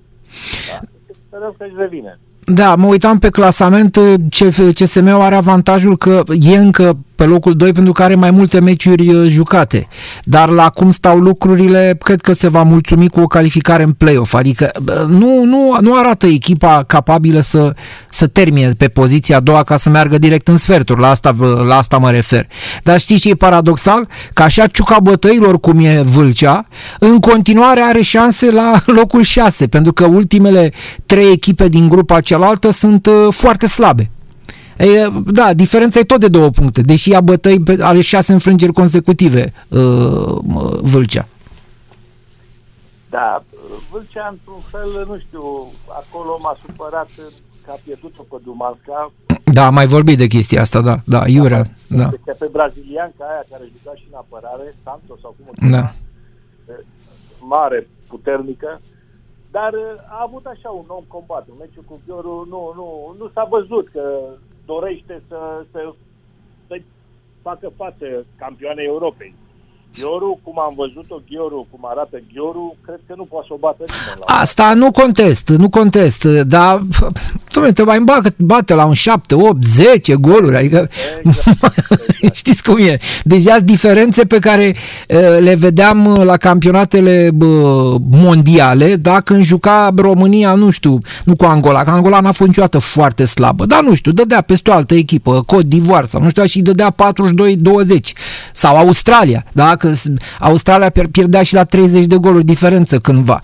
Da? 0.69 0.79
Sperăm 1.27 1.55
că 1.57 1.63
își 1.63 1.75
revine. 1.77 2.19
Da, 2.45 2.75
mă 2.75 2.87
uitam 2.87 3.19
pe 3.19 3.29
clasament, 3.29 3.97
CF 4.29 4.59
CSM-ul 4.73 5.21
are 5.21 5.35
avantajul 5.35 5.97
că 5.97 6.23
e 6.39 6.57
încă 6.57 6.97
pe 7.19 7.25
locul 7.25 7.55
2 7.55 7.71
pentru 7.71 7.93
că 7.93 8.03
are 8.03 8.15
mai 8.15 8.31
multe 8.31 8.59
meciuri 8.59 9.09
uh, 9.09 9.29
jucate. 9.29 9.87
Dar 10.23 10.49
la 10.49 10.69
cum 10.69 10.91
stau 10.91 11.17
lucrurile, 11.17 11.97
cred 12.03 12.21
că 12.21 12.33
se 12.33 12.47
va 12.47 12.63
mulțumi 12.63 13.09
cu 13.09 13.19
o 13.19 13.27
calificare 13.27 13.83
în 13.83 13.91
play-off. 13.91 14.33
Adică 14.33 14.71
bă, 14.83 15.05
nu, 15.09 15.43
nu, 15.43 15.77
nu 15.81 15.97
arată 15.97 16.25
echipa 16.25 16.83
capabilă 16.87 17.39
să, 17.39 17.73
să 18.09 18.27
termine 18.27 18.71
pe 18.77 18.87
poziția 18.87 19.37
a 19.37 19.39
doua 19.39 19.63
ca 19.63 19.77
să 19.77 19.89
meargă 19.89 20.17
direct 20.17 20.47
în 20.47 20.57
sferturi. 20.57 20.99
La 20.99 21.09
asta, 21.09 21.31
vă- 21.31 21.63
la 21.67 21.77
asta 21.77 21.97
mă 21.97 22.11
refer. 22.11 22.47
Dar 22.83 22.99
știți 22.99 23.21
ce 23.21 23.29
e 23.29 23.35
paradoxal? 23.35 24.07
Că 24.33 24.43
așa 24.43 24.67
ciuca 24.67 24.99
bătăilor 24.99 25.59
cum 25.59 25.79
e 25.79 26.01
Vâlcea, 26.01 26.67
în 26.99 27.17
continuare 27.17 27.81
are 27.81 28.01
șanse 28.01 28.51
la 28.51 28.81
locul 28.99 29.21
6, 29.23 29.67
pentru 29.67 29.93
că 29.93 30.05
ultimele 30.05 30.73
trei 31.05 31.31
echipe 31.31 31.67
din 31.67 31.89
grupa 31.89 32.21
cealaltă 32.21 32.71
sunt 32.71 33.05
uh, 33.05 33.33
foarte 33.33 33.67
slabe. 33.67 34.09
E, 34.79 35.07
da, 35.25 35.53
diferența 35.53 35.99
e 35.99 36.03
tot 36.03 36.19
de 36.19 36.27
două 36.27 36.49
puncte, 36.49 36.81
deși 36.81 37.11
ea 37.11 37.21
bătăi 37.21 37.59
pe- 37.63 37.77
are 37.81 38.01
șase 38.01 38.33
înfrângeri 38.33 38.71
consecutive 38.73 39.53
uh, 39.67 40.37
mă, 40.43 40.79
Vâlcea. 40.81 41.27
Da, 43.09 43.43
Vâlcea, 43.91 44.27
într-un 44.31 44.61
fel, 44.71 45.05
nu 45.07 45.17
știu, 45.19 45.43
acolo 46.01 46.39
m-a 46.41 46.57
supărat 46.65 47.09
că 47.65 47.71
a 47.71 47.77
pierdut-o 47.83 48.21
pe 48.29 48.35
Dumanska. 48.43 49.11
Da, 49.43 49.65
am 49.65 49.73
mai 49.73 49.87
vorbit 49.87 50.17
de 50.17 50.27
chestia 50.27 50.61
asta, 50.61 50.81
da, 50.81 50.95
da, 51.05 51.21
Iurea, 51.27 51.63
da. 51.87 52.09
Este 52.17 52.35
pe 52.39 52.49
brazilianca 52.51 53.23
aia 53.31 53.43
care 53.51 53.63
juca 53.77 53.95
și 53.95 54.05
în 54.11 54.17
apărare, 54.23 54.75
Santos 54.83 55.19
sau 55.21 55.35
cum 55.37 55.45
o 55.49 55.53
Da. 55.55 55.65
chema, 55.77 55.93
mare, 57.55 57.87
puternică, 58.07 58.81
dar 59.51 59.73
uh, 59.73 60.15
a 60.17 60.19
avut 60.27 60.45
așa 60.45 60.69
un 60.69 60.85
om 60.87 61.03
combat. 61.07 61.43
În 61.51 61.55
meciul 61.59 61.83
cu 61.89 61.95
Gheorul 62.07 62.45
nu, 62.53 62.61
nu, 62.79 62.87
nu 63.19 63.25
s-a 63.33 63.45
văzut 63.55 63.85
că 63.95 64.03
dorește 64.73 65.21
să, 65.27 65.65
să, 65.71 65.93
să 66.67 66.81
facă 67.41 67.69
față 67.75 68.25
campioanei 68.37 68.85
Europei. 68.85 69.33
Gheorul, 69.97 70.39
cum 70.43 70.59
am 70.59 70.73
văzut-o, 70.75 71.21
Gheorul, 71.29 71.67
cum 71.71 71.79
arată 71.91 72.17
Gheorul, 72.33 72.75
cred 72.85 72.99
că 73.07 73.13
nu 73.17 73.23
poate 73.23 73.45
să 73.47 73.53
o 73.53 73.57
bată 73.57 73.83
nimeni 73.87 74.19
la 74.19 74.33
Asta 74.35 74.73
nu 74.73 74.91
contest, 74.91 75.49
nu 75.49 75.69
contest, 75.69 76.23
dar 76.23 76.81
dom'le, 77.53 77.73
te 77.73 77.83
mai 77.83 77.99
bate, 77.99 78.33
bate 78.37 78.73
la 78.73 78.85
un 78.85 78.93
7, 78.93 79.35
8, 79.35 79.63
10 79.63 80.15
goluri, 80.15 80.55
adică 80.55 80.89
Exact. 81.23 82.33
știți 82.39 82.63
cum 82.63 82.77
e. 82.77 82.99
Deja 83.23 83.53
sunt 83.53 83.65
diferențe 83.65 84.25
pe 84.25 84.39
care 84.39 84.75
uh, 85.07 85.17
le 85.39 85.55
vedeam 85.55 86.05
uh, 86.05 86.23
la 86.23 86.37
campionatele 86.37 87.29
bă, 87.33 87.47
mondiale, 88.11 88.95
da, 88.95 89.21
când 89.21 89.43
juca 89.43 89.93
România, 89.97 90.53
nu 90.53 90.69
știu, 90.69 90.97
nu 91.25 91.35
cu 91.35 91.45
Angola, 91.45 91.83
că 91.83 91.89
Angola 91.89 92.19
n-a 92.19 92.31
fost 92.31 92.49
niciodată 92.49 92.79
foarte 92.79 93.25
slabă, 93.25 93.65
dar 93.65 93.83
nu 93.83 93.95
știu, 93.95 94.11
dădea 94.11 94.41
peste 94.41 94.69
o 94.69 94.73
altă 94.73 94.93
echipă, 94.93 95.45
Côte 95.45 95.67
d'Ivoire 95.67 96.05
sau 96.05 96.21
nu 96.21 96.29
știu, 96.29 96.45
și 96.45 96.61
dădea 96.61 96.95
42-20 96.95 96.95
sau 98.51 98.77
Australia, 98.77 99.45
da, 99.51 99.75
că 99.79 99.93
s- 99.93 100.05
Australia 100.39 100.89
pier- 100.89 101.07
pierdea 101.11 101.43
și 101.43 101.53
la 101.53 101.63
30 101.63 102.05
de 102.05 102.15
goluri 102.15 102.45
diferență 102.45 102.97
cândva. 102.99 103.39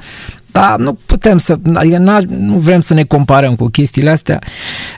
Dar 0.52 0.76
nu 0.78 0.98
putem 1.06 1.38
să, 1.38 1.56
adică 1.74 1.98
n- 1.98 2.28
nu 2.40 2.58
vrem 2.58 2.82
să 2.82 2.94
ne 2.94 3.04
comparăm 3.04 3.56
cu 3.56 3.66
chestiile 3.68 4.10
astea. 4.10 4.40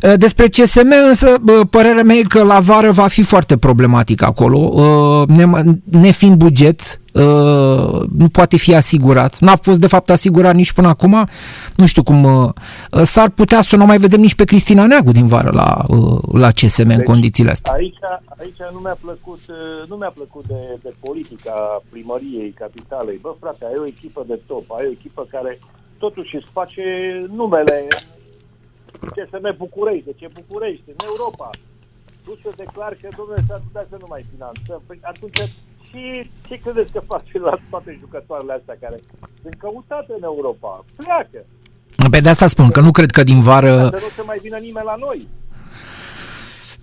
Uh, 0.02 0.14
Despre 0.18 0.48
CSM 0.48 0.94
însă, 1.08 1.36
bă, 1.42 1.52
părerea 1.70 2.04
mea 2.04 2.16
e 2.16 2.22
că 2.22 2.44
la 2.44 2.60
vară 2.60 2.92
va 2.92 3.08
fi 3.08 3.22
foarte 3.24 3.58
problematic 3.58 4.22
acolo, 4.24 4.58
uh, 4.58 5.28
ne- 5.28 5.74
nefiind 6.00 6.36
buget, 6.36 6.82
uh, 6.82 6.98
nu 8.12 8.30
poate 8.32 8.58
fi 8.58 8.76
asigurat. 8.76 9.40
N-a 9.40 9.56
fost 9.56 9.80
de 9.80 9.88
fapt 9.88 10.10
asigurat 10.10 10.56
nici 10.56 10.72
până 10.72 10.88
acum. 10.88 11.28
Nu 11.76 11.86
știu 11.86 12.04
cum 12.04 12.24
uh, 12.24 12.50
s-ar 13.04 13.30
putea 13.30 13.62
să 13.62 13.76
nu 13.76 13.86
mai 13.86 13.98
vedem 13.98 14.20
nici 14.20 14.36
pe 14.36 14.44
Cristina 14.44 14.86
Neagu 14.86 15.12
din 15.12 15.28
vară 15.28 15.52
la, 15.54 15.84
uh, 15.88 16.22
la 16.34 16.52
CSM 16.52 16.88
deci, 16.88 16.98
în 16.98 17.04
condițiile 17.04 17.52
astea. 17.52 17.74
Aici, 17.74 17.98
aici 18.38 18.62
nu 18.72 18.80
mi-a 18.80 18.98
plăcut, 19.02 19.40
uh, 19.50 19.88
nu 19.90 19.96
mi-a 19.96 20.14
plăcut 20.20 20.46
de, 20.48 20.62
de 20.84 20.94
politica 21.00 21.84
primăriei 21.90 22.52
capitalei. 22.64 23.18
Bă, 23.22 23.36
frate, 23.40 23.66
ai 23.66 23.78
o 23.84 23.86
echipă 23.86 24.24
de 24.28 24.40
top, 24.48 24.66
ai 24.78 24.86
o 24.88 24.92
echipă 24.98 25.28
care 25.30 25.60
totuși 25.98 26.36
îți 26.36 26.52
face 26.52 26.84
numele 27.40 27.88
CSM 29.16 29.58
București, 29.58 30.06
de 30.06 30.14
ce 30.20 30.28
București, 30.40 30.90
în 30.94 31.00
Europa. 31.12 31.50
Tu 32.26 32.32
să 32.42 32.50
declar 32.64 32.92
că, 33.02 33.08
domnule, 33.18 33.46
s-ar 33.48 33.62
putea 33.68 33.86
să 33.90 33.98
nu 34.00 34.08
mai 34.10 34.26
finanțăm. 34.34 34.82
Păi 34.88 35.00
atunci 35.02 35.40
și 35.90 36.30
ce 36.48 36.56
credeți 36.64 36.92
că 36.92 37.02
face 37.06 37.40
la 37.40 37.60
toate 37.70 37.98
jucătoarele 38.00 38.54
astea 38.54 38.78
care 38.82 39.00
sunt 39.42 39.56
căutate 39.58 40.14
în 40.18 40.24
Europa? 40.24 40.86
Pleacă! 40.96 41.46
Pe 42.12 42.20
de 42.20 42.30
asta 42.30 42.48
spun 42.48 42.70
că 42.70 42.82
nu 42.82 42.92
cred 42.92 43.12
că 43.12 43.24
din 43.24 43.42
vară... 43.42 43.88
Să 43.90 44.00
nu 44.02 44.12
se 44.16 44.22
mai 44.26 44.40
vină 44.42 44.58
nimeni 44.58 44.86
la 44.86 44.96
noi. 45.00 45.28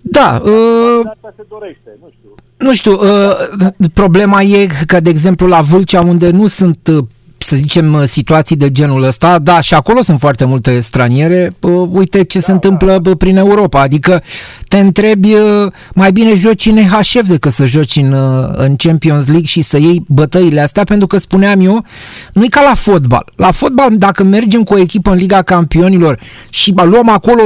Da. 0.01 0.41
Uh, 0.43 1.05
asta 1.05 1.33
se 1.35 1.45
dorește, 1.49 1.89
nu 2.01 2.09
știu. 2.17 2.29
Nu 2.57 2.73
știu, 2.73 2.91
uh, 2.91 3.89
problema 3.93 4.41
e 4.41 4.67
că, 4.87 4.99
de 4.99 5.09
exemplu, 5.09 5.47
la 5.47 5.61
Vâlcea, 5.61 6.01
unde 6.01 6.29
nu 6.29 6.47
sunt 6.47 6.87
uh, 6.87 7.05
să 7.45 7.55
zicem, 7.55 7.93
uh, 7.93 8.03
situații 8.03 8.55
de 8.55 8.71
genul 8.71 9.03
ăsta, 9.03 9.39
da, 9.39 9.61
și 9.61 9.73
acolo 9.73 10.01
sunt 10.01 10.19
foarte 10.19 10.45
multe 10.45 10.79
straniere, 10.79 11.55
uite 11.91 12.23
ce 12.23 12.39
da, 12.39 12.45
se 12.45 12.51
întâmplă 12.51 12.99
da. 13.01 13.11
prin 13.17 13.37
Europa, 13.37 13.81
adică 13.81 14.23
te 14.67 14.79
întrebi, 14.79 15.33
uh, 15.33 15.71
mai 15.93 16.11
bine 16.11 16.35
joci 16.35 16.65
în 16.65 16.77
EHF 16.77 17.27
decât 17.27 17.51
să 17.51 17.65
joci 17.65 17.95
în, 17.95 18.11
uh, 18.11 18.49
în 18.53 18.75
Champions 18.75 19.25
League 19.25 19.45
și 19.45 19.61
să 19.61 19.77
iei 19.77 20.03
bătăile 20.07 20.61
astea, 20.61 20.83
pentru 20.83 21.07
că 21.07 21.17
spuneam 21.17 21.59
eu, 21.59 21.85
nu 22.33 22.43
e 22.43 22.47
ca 22.47 22.61
la 22.61 22.73
fotbal. 22.73 23.31
La 23.35 23.51
fotbal, 23.51 23.97
dacă 23.97 24.23
mergem 24.23 24.63
cu 24.63 24.73
o 24.73 24.79
echipă 24.79 25.11
în 25.11 25.17
Liga 25.17 25.41
Campionilor 25.41 26.19
și 26.49 26.73
luăm 26.75 27.09
acolo 27.09 27.41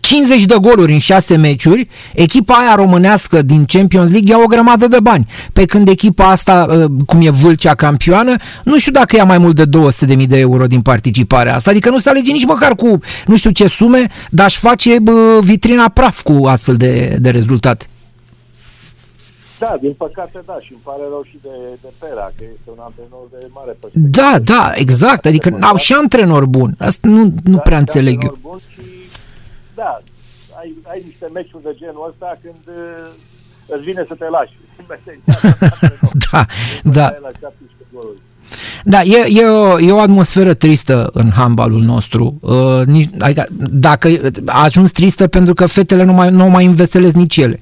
50 0.00 0.44
de 0.44 0.56
goluri 0.60 0.92
în 0.92 0.98
6 0.98 1.36
meciuri, 1.36 1.88
echipa 2.14 2.54
aia 2.54 2.74
românească 2.74 3.42
din 3.42 3.64
Champions 3.64 4.10
League 4.10 4.32
ia 4.34 4.42
o 4.42 4.46
grămadă 4.46 4.86
de 4.86 5.00
bani. 5.02 5.26
Pe 5.52 5.64
când 5.64 5.88
echipa 5.88 6.30
asta, 6.30 6.66
uh, 6.70 6.84
cum 7.06 7.20
e 7.22 7.30
Vâlcea 7.30 7.74
campioană, 7.74 8.36
nu 8.64 8.78
știu 8.78 8.92
dacă 8.92 9.16
ia 9.16 9.24
mai 9.24 9.38
mult 9.38 9.54
de 9.54 9.64
200.000 10.16 10.26
de 10.26 10.38
euro 10.38 10.66
din 10.66 10.80
participarea 10.80 11.54
asta. 11.54 11.70
Adică 11.70 11.90
nu 11.90 11.98
se 11.98 12.08
alege 12.08 12.32
nici 12.32 12.46
măcar 12.46 12.74
cu 12.74 12.98
nu 13.26 13.36
știu 13.36 13.50
ce 13.50 13.68
sume, 13.68 14.06
dar 14.30 14.46
își 14.46 14.58
face 14.58 14.98
bă, 14.98 15.38
vitrina 15.42 15.88
praf 15.88 16.22
cu 16.22 16.46
astfel 16.46 16.76
de, 16.76 17.16
de 17.20 17.30
rezultate. 17.30 17.86
Da, 19.58 19.76
din 19.80 19.92
păcate 19.92 20.42
da, 20.46 20.56
și 20.60 20.72
îmi 20.72 20.80
pare 20.84 21.02
rău 21.08 21.22
și 21.30 21.38
de, 21.42 21.54
de 21.80 21.88
Pera, 21.98 22.26
că 22.36 22.44
este 22.54 22.68
un 22.74 22.80
antrenor 22.88 23.24
de 23.30 23.40
mare 23.58 23.76
perspectivă. 23.80 24.08
Da, 24.20 24.32
da, 24.52 24.72
exact, 24.74 25.26
adică 25.26 25.58
au 25.60 25.76
și 25.76 25.92
antrenor 25.92 26.46
bun. 26.46 26.74
Asta 26.78 27.08
nu, 27.08 27.22
nu 27.44 27.54
da, 27.54 27.58
prea 27.58 27.78
înțeleg 27.78 28.24
eu. 28.24 28.38
Bun 28.40 28.58
și 28.72 28.80
da, 29.82 29.92
ai, 30.58 30.74
ai 30.92 31.02
niște 31.04 31.26
meciuri 31.34 31.62
de 31.62 31.74
genul 31.80 32.08
ăsta 32.10 32.38
când 32.42 32.62
uh, 32.66 33.10
îți 33.66 33.84
vine 33.84 34.04
să 34.08 34.14
te 34.14 34.28
lași. 34.36 34.58
da, 36.30 36.46
da. 36.82 37.16
Da, 38.84 39.02
e, 39.02 39.26
e, 39.28 39.44
o, 39.44 39.80
e 39.80 39.90
o 39.90 40.00
atmosferă 40.00 40.54
tristă 40.54 41.10
în 41.12 41.30
handbalul 41.30 41.82
nostru. 41.82 42.38
Uh, 42.40 42.86
nici, 42.86 43.08
adică, 43.18 43.46
dacă 43.70 44.08
a 44.46 44.62
ajuns 44.62 44.90
tristă 44.90 45.26
pentru 45.26 45.54
că 45.54 45.66
fetele 45.66 46.02
nu 46.02 46.12
mai, 46.12 46.30
nu 46.30 46.48
mai 46.48 46.64
înveselesc 46.64 47.14
nici 47.14 47.36
ele. 47.36 47.60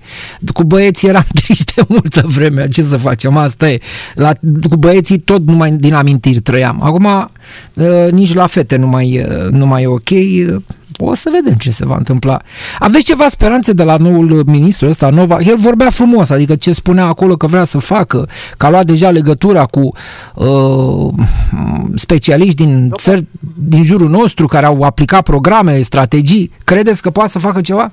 Cu 0.53 0.65
băieții 0.65 1.09
eram 1.09 1.27
triste 1.43 1.83
multă 1.89 2.23
vreme, 2.25 2.69
ce 2.69 2.83
să 2.83 2.97
facem, 2.97 3.37
asta 3.37 3.71
e. 3.71 3.81
La, 4.15 4.33
cu 4.69 4.77
băieții 4.77 5.19
tot 5.19 5.47
numai 5.47 5.71
din 5.71 5.95
amintiri 5.95 6.41
trăiam. 6.41 6.83
Acum 6.83 7.05
uh, 7.75 8.11
nici 8.11 8.35
la 8.35 8.47
fete 8.47 8.77
nu 8.77 8.87
mai, 8.87 9.19
uh, 9.19 9.51
nu 9.51 9.67
mai 9.67 9.83
e 9.83 9.87
ok. 9.87 10.11
O 11.01 11.15
să 11.15 11.31
vedem 11.33 11.55
ce 11.55 11.71
se 11.71 11.87
va 11.87 11.97
întâmpla. 11.97 12.39
Aveți 12.79 13.05
ceva 13.05 13.29
speranțe 13.29 13.73
de 13.73 13.83
la 13.83 13.97
noul 13.97 14.43
ministru 14.47 14.89
ăsta, 14.89 15.11
Nova? 15.11 15.39
El 15.41 15.57
vorbea 15.57 15.91
frumos, 15.91 16.31
adică 16.31 16.57
ce 16.57 16.73
spunea 16.73 17.05
acolo 17.05 17.37
că 17.37 17.47
vrea 17.47 17.65
să 17.65 17.79
facă, 17.79 18.29
că 18.57 18.67
a 18.67 18.71
luat 18.71 18.87
deja 18.87 19.11
legătura 19.11 19.67
cu 19.67 19.93
uh, 20.35 21.13
specialiști 21.95 22.65
din 22.65 22.93
țări 22.97 23.27
din 23.59 23.83
jurul 23.83 24.09
nostru 24.09 24.47
care 24.47 24.67
au 24.67 24.83
aplicat 24.83 25.23
programe, 25.23 25.81
strategii. 25.81 26.53
Credeți 26.65 27.03
că 27.03 27.11
poate 27.11 27.31
să 27.31 27.39
facă 27.39 27.61
ceva? 27.61 27.93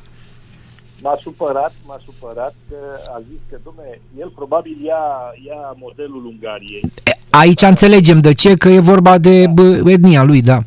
m-a 1.06 1.18
supărat, 1.22 1.74
m-a 1.88 2.00
supărat 2.06 2.54
că 2.70 2.76
a 3.16 3.22
zis 3.30 3.40
că, 3.50 3.58
domne, 3.64 4.00
el 4.20 4.32
probabil 4.36 4.78
ia, 4.84 5.04
ia 5.48 5.62
modelul 5.80 6.26
Ungariei. 6.26 6.92
Aici 7.30 7.62
înțelegem 7.62 8.20
de 8.20 8.34
ce, 8.34 8.56
că 8.56 8.70
e 8.70 8.80
vorba 8.80 9.18
de 9.18 9.46
da. 9.46 9.64
etnia 9.96 10.24
lui, 10.24 10.42
da. 10.42 10.60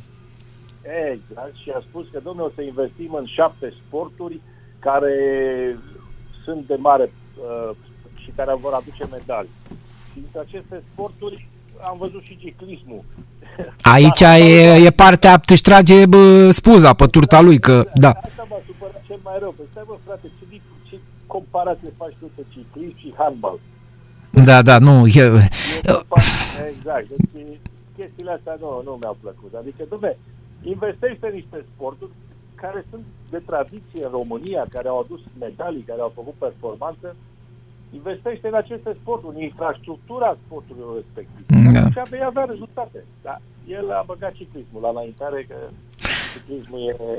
Exact, 1.13 1.55
și 1.58 1.58
a 1.79 1.87
spus 1.89 2.05
că, 2.13 2.19
domnule, 2.23 2.49
o 2.51 2.55
să 2.55 2.63
investim 2.63 3.13
în 3.15 3.27
șapte 3.27 3.73
sporturi 3.87 4.41
care 4.79 5.15
sunt 6.45 6.67
de 6.67 6.77
mare 6.79 7.13
uh, 7.13 7.77
și 8.23 8.31
care 8.37 8.55
vor 8.65 8.73
aduce 8.73 9.05
medalii. 9.11 9.57
Și 10.13 10.15
dintre 10.21 10.41
aceste 10.41 10.83
sporturi 10.93 11.49
am 11.91 11.97
văzut 11.99 12.23
și 12.23 12.39
ciclismul. 12.45 13.03
Aici 13.95 14.21
da, 14.21 14.39
e, 14.39 14.85
e 14.87 14.91
partea, 14.91 15.41
își 15.47 15.63
trage 15.63 16.07
bă, 16.07 16.51
spuza 16.51 16.93
pe 16.95 17.07
turta 17.07 17.41
lui, 17.41 17.59
că 17.59 17.85
da. 17.95 18.09
Asta 18.09 18.47
m-a 18.51 18.61
supărat 18.67 19.03
cel 19.07 19.19
mai 19.23 19.37
rău. 19.39 19.55
Păi 19.57 19.67
stai 19.71 19.85
bă, 19.87 19.95
frate, 20.05 20.27
ce, 20.39 20.61
ce 20.89 20.97
comparație 21.27 21.93
faci 21.97 22.17
tu 22.21 22.31
pe 22.35 22.43
ciclism 22.53 22.99
și 22.99 23.15
handbal? 23.17 23.59
Da, 24.31 24.63
da, 24.63 24.79
nu. 24.79 25.07
E... 25.07 25.23
Exact. 26.73 27.07
Deci 27.09 27.61
chestiile 27.99 28.33
astea 28.37 28.57
nu, 28.61 28.71
nu 28.85 28.93
mi-au 29.01 29.17
plăcut. 29.21 29.53
Adică, 29.61 29.83
domne, 29.89 30.17
investește 30.63 31.27
în 31.27 31.35
niște 31.35 31.65
sporturi 31.75 32.13
care 32.55 32.85
sunt 32.91 33.05
de 33.31 33.39
tradiție 33.39 34.05
în 34.05 34.11
România, 34.11 34.67
care 34.71 34.89
au 34.89 34.99
adus 34.99 35.21
medalii, 35.39 35.83
care 35.83 36.01
au 36.01 36.13
făcut 36.15 36.35
performanță, 36.35 37.17
investește 37.91 38.47
în 38.49 38.57
aceste 38.63 38.91
sporturi, 39.01 39.37
în 39.37 39.43
infrastructura 39.43 40.37
sporturilor 40.45 40.93
respective. 41.01 41.71
Da. 41.77 41.85
Și 41.95 42.11
vei 42.11 42.25
avea 42.31 42.45
rezultate. 42.53 42.99
Dar 43.23 43.41
el 43.79 43.87
a 43.91 44.03
băgat 44.07 44.33
ciclismul 44.41 44.81
la 44.83 44.91
înaintare 44.95 45.41
că 45.49 45.57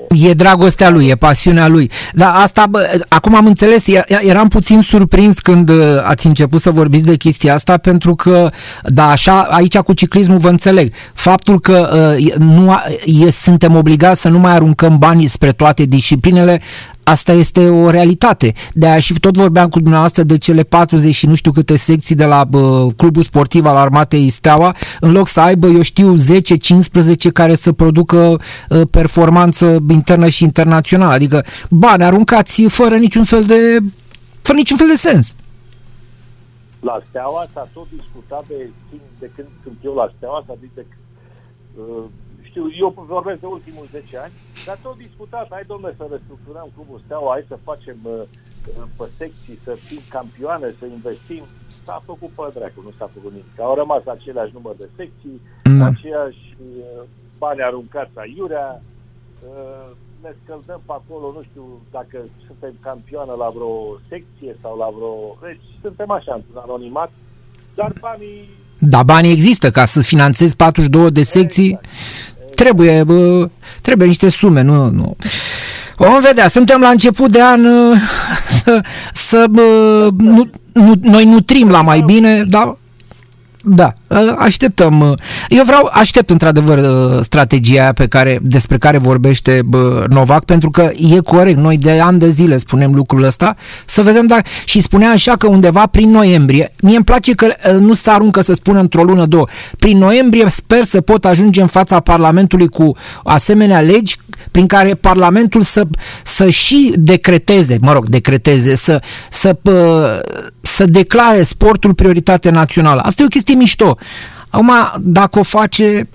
E 0.09 0.33
dragostea 0.33 0.89
lui, 0.89 1.07
e 1.07 1.15
pasiunea 1.15 1.67
lui. 1.67 1.91
Dar 2.13 2.35
asta, 2.35 2.65
bă, 2.69 3.03
acum 3.07 3.35
am 3.35 3.45
înțeles, 3.45 3.85
eram 4.21 4.47
puțin 4.47 4.81
surprins 4.81 5.39
când 5.39 5.69
uh, 5.69 6.01
ați 6.03 6.27
început 6.27 6.61
să 6.61 6.71
vorbiți 6.71 7.05
de 7.05 7.15
chestia 7.15 7.53
asta, 7.53 7.77
pentru 7.77 8.15
că, 8.15 8.51
da, 8.83 9.09
așa, 9.09 9.41
aici 9.41 9.77
cu 9.77 9.93
ciclismul 9.93 10.37
vă 10.37 10.49
înțeleg. 10.49 10.93
Faptul 11.13 11.59
că 11.59 11.89
uh, 12.17 12.33
nu 12.37 12.71
a, 12.71 12.83
e, 13.05 13.31
suntem 13.31 13.75
obligați 13.75 14.21
să 14.21 14.29
nu 14.29 14.39
mai 14.39 14.51
aruncăm 14.51 14.97
bani 14.97 15.25
spre 15.25 15.51
toate 15.51 15.83
disciplinele, 15.83 16.61
Asta 17.09 17.31
este 17.31 17.69
o 17.69 17.89
realitate. 17.89 18.53
De 18.73 18.87
aia 18.87 18.99
și 18.99 19.13
tot 19.19 19.37
vorbeam 19.37 19.69
cu 19.69 19.79
dumneavoastră 19.79 20.23
de 20.23 20.37
cele 20.37 20.63
40 20.63 21.15
și 21.15 21.25
nu 21.25 21.35
știu 21.35 21.51
câte 21.51 21.75
secții 21.75 22.15
de 22.15 22.25
la 22.25 22.43
bă, 22.43 22.87
clubul 22.97 23.23
sportiv 23.23 23.65
al 23.65 23.75
Armatei 23.75 24.29
Steaua, 24.29 24.75
în 24.99 25.11
loc 25.11 25.27
să 25.27 25.39
aibă, 25.39 25.67
eu 25.67 25.81
știu, 25.81 26.13
10-15 26.15 26.17
care 27.33 27.55
să 27.55 27.71
producă 27.71 28.17
uh, 28.69 28.81
performanță 28.91 29.77
internă 29.89 30.27
și 30.27 30.43
internațională. 30.43 31.13
Adică 31.13 31.45
bani 31.69 32.03
aruncați 32.03 32.63
fără 32.63 32.95
niciun 32.95 33.23
fel 33.23 33.43
de 33.43 33.77
fără 34.41 34.57
niciun 34.57 34.77
fel 34.77 34.87
de 34.87 34.95
sens. 34.95 35.35
La 36.79 37.01
Steaua 37.09 37.45
s-a 37.53 37.67
tot 37.73 37.87
discutat 37.95 38.43
de, 38.47 38.69
de 39.19 39.31
când 39.35 39.47
sunt 39.63 39.77
eu 39.81 39.93
la 39.93 40.11
Steaua, 40.17 40.43
s-a 40.47 40.55
zis 40.61 40.69
de 40.75 40.85
uh, 41.75 42.03
știu, 42.49 42.65
eu 42.83 42.89
vorbesc 43.15 43.39
de 43.39 43.45
ultimul 43.57 43.87
10 43.91 44.17
ani, 44.25 44.33
dar 44.65 44.77
tot 44.83 44.97
discutat, 45.05 45.45
hai 45.55 45.63
domnule 45.71 45.93
să 45.97 46.05
restructurăm 46.15 46.67
clubul 46.75 47.01
Steaua, 47.05 47.33
hai 47.35 47.51
să 47.51 47.65
facem 47.69 47.97
uh, 48.03 48.21
uh, 48.21 48.85
pe 48.97 49.05
secții, 49.19 49.57
să 49.65 49.73
fim 49.87 50.01
campioane, 50.17 50.67
să 50.79 50.85
investim. 50.85 51.43
S-a 51.85 52.01
făcut 52.09 52.31
pe 52.37 52.45
dracu, 52.55 52.79
nu 52.87 52.93
s-a 52.97 53.09
făcut 53.15 53.31
nimic. 53.31 53.59
Au 53.59 53.75
rămas 53.81 54.03
aceleași 54.05 54.55
număr 54.57 54.75
de 54.83 54.89
secții, 54.99 55.37
mm. 55.63 55.81
aceiași 55.91 56.43
uh, 56.57 57.01
bani 57.43 57.61
aruncați 57.61 58.19
aiurea, 58.23 58.67
uh, 58.81 59.89
ne 60.23 60.31
scăldăm 60.41 60.81
pe 60.85 60.93
acolo, 60.99 61.25
nu 61.37 61.41
știu 61.49 61.65
dacă 61.97 62.17
suntem 62.47 62.73
campioană 62.89 63.33
la 63.43 63.49
vreo 63.55 63.73
secție 64.11 64.51
sau 64.61 64.73
la 64.77 64.89
vreo... 64.97 65.13
Deci 65.47 65.65
suntem 65.81 66.09
așa, 66.11 66.33
într-un 66.33 66.61
anonimat, 66.65 67.11
dar 67.75 67.91
banii 68.01 68.49
da, 68.79 69.03
banii 69.03 69.31
există 69.31 69.69
ca 69.69 69.85
să 69.85 70.01
finanțezi 70.01 70.55
42 70.55 71.11
de 71.11 71.23
secții. 71.23 71.67
Exact. 71.67 71.85
Trebuie, 72.59 73.03
bă, 73.03 73.49
trebuie 73.81 74.07
niște 74.07 74.29
sume, 74.29 74.61
nu, 74.61 74.89
nu. 74.89 75.15
Vom 75.95 76.19
vedea, 76.21 76.47
suntem 76.47 76.81
la 76.81 76.89
început 76.89 77.31
de 77.31 77.41
an 77.41 77.61
să, 78.63 78.81
să 79.13 79.45
bă, 79.49 79.61
nu, 80.17 80.49
nu, 80.73 80.93
noi 81.01 81.25
nutrim 81.25 81.69
la 81.69 81.81
mai 81.81 82.01
bine, 82.01 82.43
da, 82.43 82.77
da. 83.63 83.93
Uh, 84.09 84.33
așteptăm. 84.37 84.99
uh, 84.99 85.13
Eu 85.49 85.63
vreau, 85.63 85.89
aștept 85.93 86.29
într-adevăr 86.29 86.77
uh, 86.77 87.19
strategia 87.21 87.81
aia 87.81 87.93
pe 87.93 88.07
care, 88.07 88.39
despre 88.41 88.77
care 88.77 88.97
vorbește 88.97 89.61
bă, 89.65 90.05
Novak, 90.09 90.45
pentru 90.45 90.69
că 90.69 90.91
e 90.95 91.19
corect. 91.19 91.57
Noi 91.57 91.77
de 91.77 91.99
ani 91.99 92.19
de 92.19 92.29
zile 92.29 92.57
spunem 92.57 92.93
lucrul 92.93 93.23
ăsta, 93.23 93.55
să 93.85 94.01
vedem 94.01 94.27
dacă... 94.27 94.41
Și 94.65 94.81
spunea 94.81 95.09
așa 95.09 95.35
că 95.35 95.47
undeva 95.47 95.85
prin 95.85 96.09
noiembrie, 96.09 96.71
mie 96.81 96.95
îmi 96.95 97.05
place 97.05 97.33
că 97.33 97.45
uh, 97.45 97.79
nu 97.79 97.93
se 97.93 98.09
aruncă 98.09 98.41
să 98.41 98.53
spună 98.53 98.79
într-o 98.79 99.03
lună, 99.03 99.25
două. 99.25 99.47
Prin 99.77 99.97
noiembrie 99.97 100.49
sper 100.49 100.83
să 100.83 101.01
pot 101.01 101.25
ajunge 101.25 101.61
în 101.61 101.67
fața 101.67 101.99
Parlamentului 101.99 102.67
cu 102.67 102.95
asemenea 103.23 103.79
legi 103.79 104.17
prin 104.51 104.67
care 104.67 104.93
Parlamentul 104.93 105.61
să, 105.61 105.87
să 106.23 106.49
și 106.49 106.93
decreteze, 106.95 107.77
mă 107.81 107.93
rog, 107.93 108.09
decreteze, 108.09 108.75
să, 108.75 109.01
să, 109.29 109.53
pă, 109.53 110.21
să 110.61 110.85
declare 110.85 111.41
sportul 111.41 111.93
prioritate 111.93 112.49
națională. 112.49 113.01
Asta 113.01 113.21
e 113.21 113.25
o 113.25 113.27
chestie 113.27 113.55
mișto. 113.55 113.97
Acum, 114.49 114.71
dacă 115.01 115.39
o 115.39 115.43
face, 115.43 116.09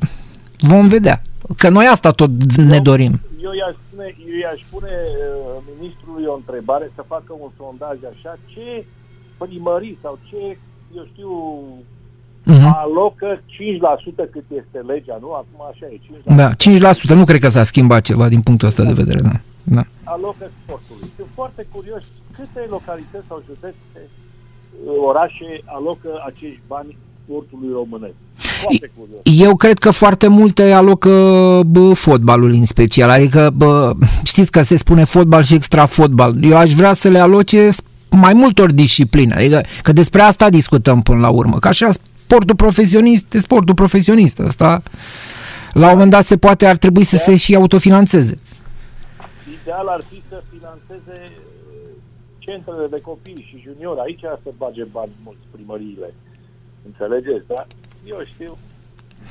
vom 0.59 0.89
vedea. 0.89 1.23
Că 1.57 1.69
noi 1.69 1.87
asta 1.87 2.11
tot 2.11 2.31
ne 2.57 2.79
dorim. 2.81 3.21
Eu 3.43 3.53
i-aș 3.53 3.75
spune, 3.87 4.15
eu 4.31 4.37
i-aș 4.45 4.61
spune 4.67 4.91
uh, 4.91 5.63
ministrului 5.79 6.25
o 6.27 6.35
întrebare 6.35 6.91
să 6.95 7.05
facă 7.09 7.33
un 7.45 7.51
sondaj 7.57 7.97
așa, 8.13 8.39
ce 8.53 8.85
primării 9.39 9.99
sau 10.03 10.19
ce, 10.29 10.59
eu 10.97 11.05
știu, 11.13 11.31
Mhm. 12.47 12.75
alocă 12.85 13.41
5% 13.47 14.29
cât 14.35 14.45
este 14.61 14.79
legea, 14.93 15.17
nu? 15.21 15.33
Acum 15.33 15.61
așa 15.71 15.87
e, 15.93 15.97
5% 16.07 16.35
Da, 16.37 16.49
5%. 16.55 17.15
Nu 17.15 17.25
cred 17.25 17.41
că 17.41 17.49
s-a 17.49 17.63
schimbat 17.63 18.03
ceva 18.03 18.29
din 18.29 18.41
punctul 18.41 18.69
ăsta 18.69 18.83
de 18.85 18.93
vedere. 18.93 19.21
Da. 19.21 19.31
Da. 19.63 19.83
alocă 20.05 20.51
sportului. 20.63 21.09
Sunt 21.17 21.27
foarte 21.35 21.67
curios 21.75 22.03
câte 22.37 22.67
localități 22.69 23.25
sau 23.29 23.43
județe, 23.47 24.01
uh, 24.01 24.93
orașe 25.11 25.49
alocă 25.65 26.09
acești 26.27 26.61
bani 26.67 26.97
sportului 27.25 27.69
românesc. 27.73 28.15
Foarte 28.63 28.91
curios. 28.99 29.21
Eu 29.45 29.57
cred 29.57 29.79
că 29.79 29.91
foarte 29.91 30.27
multe 30.29 30.73
alocă 30.73 31.11
bă, 31.67 31.93
fotbalul 31.95 32.51
în 32.51 32.65
special, 32.65 33.11
adică 33.11 33.51
bă, 33.57 33.93
știți 34.23 34.51
că 34.51 34.63
se 34.63 34.77
spune 34.77 35.05
fotbal 35.05 35.43
și 35.43 35.55
extra 35.55 35.87
fotbal. 35.87 36.45
Eu 36.45 36.57
aș 36.57 36.73
vrea 36.73 36.93
să 36.93 37.09
le 37.09 37.19
aloce 37.19 37.71
s- 37.71 37.83
mai 38.11 38.33
multor 38.33 38.73
discipline, 38.73 39.35
adică 39.35 39.61
că 39.83 39.93
despre 39.93 40.21
asta 40.21 40.51
discutăm 40.51 41.03
până 41.03 41.21
la 41.21 41.29
urmă, 41.31 41.59
că 41.59 41.69
așa 41.69 41.91
sportul 41.91 42.57
profesionist 42.57 43.35
e 43.35 43.39
sportul 43.39 43.75
profesionist, 43.75 44.41
asta 44.41 44.83
la 45.73 45.87
un 45.87 45.93
moment 45.93 46.11
dat 46.11 46.25
se 46.25 46.37
poate, 46.37 46.67
ar 46.67 46.77
trebui 46.77 47.05
să 47.05 47.17
se 47.17 47.37
și 47.37 47.55
autofinanțeze. 47.55 48.39
Ideal 49.63 49.87
ar 49.87 50.03
fi 50.11 50.23
să 50.29 50.43
financeze 50.53 51.17
uh, 51.23 51.91
centrele 52.39 52.87
de 52.91 53.01
copii 53.01 53.47
și 53.49 53.63
juniori. 53.67 54.01
Aici 54.07 54.21
să 54.43 54.51
bage 54.57 54.85
bani 54.93 55.11
mulți 55.25 55.45
primăriile. 55.55 56.15
Înțelegeți, 56.89 57.47
da? 57.47 57.67
Eu 58.13 58.21
știu. 58.33 58.53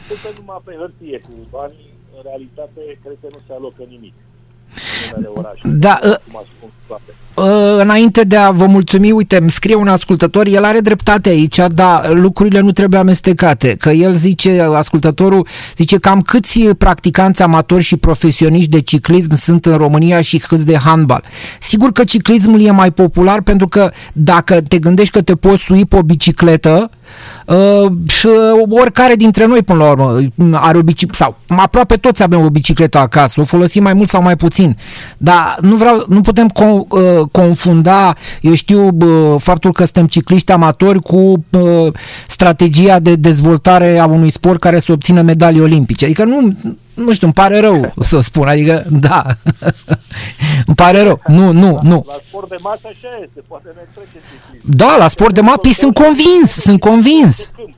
Suntem 0.07 0.33
numai 0.39 0.61
pe 0.63 0.73
hârtie 0.79 1.17
cu 1.25 1.31
banii. 1.49 1.91
În 2.15 2.21
realitate, 2.29 2.81
cred 3.03 3.17
că 3.21 3.27
nu 3.31 3.39
se 3.47 3.53
alocă 3.53 3.83
nimic. 3.93 4.13
În 4.73 5.13
unele 5.15 5.27
orașe. 5.39 5.61
Da, 5.63 5.99
uh, 6.03 6.15
Cum 6.25 6.35
ascund 6.43 6.71
toate. 6.87 7.11
Uh, 7.35 7.81
înainte 7.81 8.23
de 8.23 8.35
a 8.35 8.51
vă 8.51 8.65
mulțumi, 8.65 9.11
uite, 9.11 9.37
îmi 9.37 9.49
scrie 9.49 9.75
un 9.75 9.87
ascultător, 9.87 10.47
el 10.47 10.63
are 10.63 10.79
dreptate 10.79 11.29
aici, 11.29 11.59
dar 11.67 12.13
lucrurile 12.13 12.59
nu 12.59 12.71
trebuie 12.71 12.99
amestecate, 12.99 13.75
că 13.75 13.89
el 13.89 14.13
zice, 14.13 14.61
ascultătorul, 14.61 15.47
zice 15.75 15.97
cam 15.97 16.21
câți 16.21 16.59
practicanți 16.77 17.41
amatori 17.41 17.83
și 17.83 17.97
profesioniști 17.97 18.69
de 18.69 18.81
ciclism 18.81 19.33
sunt 19.33 19.65
în 19.65 19.77
România 19.77 20.21
și 20.21 20.37
câți 20.37 20.65
de 20.65 20.77
handbal. 20.77 21.23
Sigur 21.59 21.91
că 21.91 22.03
ciclismul 22.03 22.61
e 22.61 22.71
mai 22.71 22.91
popular 22.91 23.41
pentru 23.41 23.67
că 23.67 23.91
dacă 24.13 24.61
te 24.61 24.79
gândești 24.79 25.13
că 25.13 25.21
te 25.21 25.35
poți 25.35 25.63
sui 25.63 25.85
pe 25.85 25.95
o 25.95 26.01
bicicletă, 26.01 26.89
Uh, 27.45 27.91
și 28.08 28.26
uh, 28.26 28.80
oricare 28.80 29.15
dintre 29.15 29.45
noi 29.45 29.62
până 29.62 29.84
la 29.84 29.89
urmă 29.89 30.19
are 30.52 30.78
o 30.78 30.82
bicicletă 30.82 31.23
sau 31.23 31.36
aproape 31.47 31.95
toți 31.95 32.23
avem 32.23 32.45
o 32.45 32.49
bicicletă 32.49 32.97
acasă, 32.97 33.41
o 33.41 33.43
folosim 33.43 33.84
mai 33.84 33.93
mult 33.93 34.10
sau 34.10 34.21
mai 34.21 34.36
puțin. 34.36 34.78
Dar 35.17 35.58
nu 35.62 35.76
vreau 35.76 36.06
nu 36.08 36.21
putem 36.21 36.47
con, 36.47 36.86
uh, 36.89 37.28
confunda, 37.32 38.15
eu 38.41 38.54
știu, 38.54 38.88
uh, 38.88 39.36
faptul 39.38 39.71
că 39.71 39.84
suntem 39.84 40.08
cicliști 40.08 40.52
amatori 40.52 41.02
cu 41.02 41.17
uh, 41.17 41.93
strategia 42.28 42.99
de 42.99 43.15
dezvoltare 43.15 43.97
a 43.97 44.06
unui 44.06 44.30
sport 44.30 44.60
care 44.60 44.80
să 44.80 44.91
obțină 44.91 45.21
medalii 45.21 45.62
olimpice. 45.62 46.06
Adică 46.06 46.23
nu 46.23 46.54
nu 46.93 47.13
știu, 47.13 47.25
îmi 47.25 47.36
pare 47.36 47.60
rău 47.60 47.93
să 47.99 48.19
spun, 48.19 48.47
adică 48.47 48.86
da. 48.89 49.23
îmi 50.67 50.75
pare 50.75 51.01
rău. 51.01 51.21
Nu, 51.27 51.51
nu, 51.51 51.79
nu. 51.82 52.06
La 52.08 52.15
sport 52.27 52.49
de 52.49 52.56
masă 52.62 52.82
așa 52.84 53.19
este. 53.21 53.41
Poate 53.47 53.67
ne 53.75 53.82
trece 53.93 54.10
ciclism. 54.12 54.77
Da, 54.77 54.97
la 54.97 55.08
sport 55.08 55.34
de 55.34 55.41
mapi 55.41 55.73
sunt 55.73 55.93
convins, 55.93 56.51
sunt 56.51 56.79
convins. 56.79 57.51
Ei, 57.60 57.75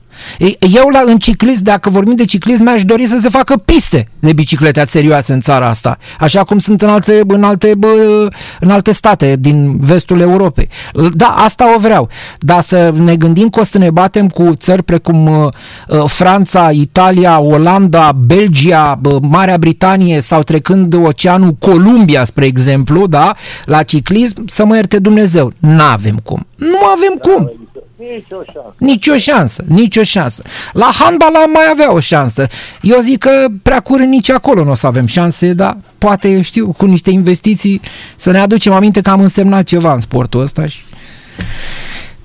Eu 0.60 0.88
la 0.88 1.04
în 1.06 1.17
ciclism, 1.17 1.63
dacă 1.63 1.89
vorbim 1.89 2.15
de 2.15 2.25
ciclism, 2.25 2.63
mi-aș 2.63 2.84
dori 2.84 3.06
să 3.06 3.17
se 3.19 3.30
facă 3.30 3.58
piste 3.58 4.08
de 4.19 4.34
biciclete 4.34 4.86
serioase 4.86 5.34
în 5.34 5.41
țara 5.41 5.67
asta, 5.67 5.97
așa 6.19 6.43
cum 6.43 6.60
sunt 6.60 6.82
în 6.82 6.89
alte, 6.89 7.21
în 7.28 7.43
alte, 7.43 7.73
bă, 7.78 8.28
în 8.60 8.69
alte 8.69 8.91
state 8.91 9.36
din 9.39 9.78
vestul 9.80 10.19
Europei. 10.19 10.69
Da, 11.13 11.28
asta 11.28 11.73
o 11.75 11.80
vreau. 11.80 12.10
Dar 12.39 12.62
să 12.62 12.93
ne 12.95 13.15
gândim 13.15 13.49
că 13.49 13.60
o 13.60 13.63
să 13.63 13.78
ne 13.78 13.89
batem 13.89 14.28
cu 14.28 14.51
țări 14.54 14.84
precum 14.84 15.28
uh, 15.28 15.47
uh, 15.88 16.04
Franța, 16.06 16.71
Italia, 16.71 17.39
Olanda, 17.39 18.12
Belgia, 18.12 18.97
bă, 19.01 19.19
Marea 19.21 19.58
Britanie 19.58 20.19
sau 20.19 20.43
trecând 20.43 20.93
oceanul 20.93 21.56
Columbia, 21.60 22.23
spre 22.23 22.45
exemplu, 22.45 23.08
da, 23.08 23.36
la 23.65 23.84
ciclism, 23.84 24.43
să 24.47 24.65
mă 24.65 24.75
ierte 24.75 24.99
Dumnezeu. 24.99 25.51
N-avem 25.60 26.19
cum. 26.23 26.47
Nu 26.56 26.78
avem 26.95 27.13
cum. 27.21 27.51
Nici 27.97 28.31
o 28.31 28.43
șansă. 28.43 28.73
Nicio 28.77 29.17
șansă, 29.17 29.63
nicio 29.67 30.03
șansă. 30.03 30.43
La 30.73 30.89
handbal 30.99 31.36
am 31.36 31.51
mai 31.51 31.63
avea 31.71 31.93
o 31.93 31.99
șansă. 31.99 32.47
Eu 32.81 32.99
zic 32.99 33.17
că 33.19 33.45
prea 33.62 33.79
curând 33.79 34.10
nici 34.10 34.29
acolo 34.29 34.63
nu 34.63 34.71
o 34.71 34.73
să 34.73 34.88
avem 34.88 35.05
șanse, 35.05 35.53
dar 35.53 35.77
poate, 35.97 36.29
eu 36.29 36.41
știu, 36.41 36.73
cu 36.77 36.86
niște 36.86 37.10
investiții 37.10 37.81
să 38.15 38.31
ne 38.31 38.39
aducem 38.39 38.73
aminte 38.73 39.01
că 39.01 39.10
am 39.10 39.21
însemnat 39.21 39.63
ceva 39.63 39.93
în 39.93 39.99
sportul 39.99 40.41
ăsta 40.41 40.67
și... 40.67 40.79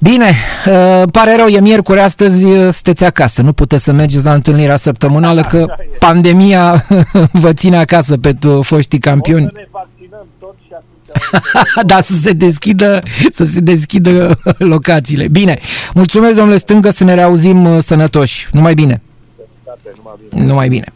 Bine, 0.03 0.35
uh, 0.67 1.03
pare 1.13 1.37
rău, 1.37 1.47
e 1.47 1.61
miercuri, 1.61 2.01
astăzi 2.01 2.45
uh, 2.45 2.53
sunteți 2.61 3.05
acasă, 3.05 3.43
nu 3.43 3.53
puteți 3.53 3.85
să 3.85 3.93
mergeți 3.93 4.25
la 4.25 4.33
întâlnirea 4.35 4.77
săptămânală 4.77 5.43
că 5.43 5.57
Așa 5.71 5.77
e. 5.93 5.97
pandemia 5.99 6.87
vă 7.43 7.53
ține 7.53 7.77
acasă 7.77 8.17
pe 8.19 8.33
tu, 8.33 8.63
foștii 8.63 8.99
O 8.99 9.09
campioni. 9.11 9.45
să 9.45 9.51
ne 9.55 9.67
vaccinăm 9.71 10.27
tot 10.39 10.55
și 10.59 10.59
atunci... 10.59 10.60
da, 11.87 12.01
să 12.01 12.13
se 12.15 12.33
deschidă, 12.33 12.99
să 13.31 13.45
se 13.45 13.61
deschidă 13.61 14.39
locațiile. 14.59 15.29
Bine, 15.29 15.59
mulțumesc 15.95 16.35
domnule 16.35 16.59
Stângă, 16.59 16.91
să 16.91 17.05
ne 17.05 17.15
reauzim 17.15 17.65
uh, 17.65 17.83
sănătoși. 17.83 18.49
Numai 18.53 18.75
bine. 18.75 19.03
numai 19.97 20.17
bine. 20.31 20.45
Numai 20.45 20.69
bine. 20.69 20.93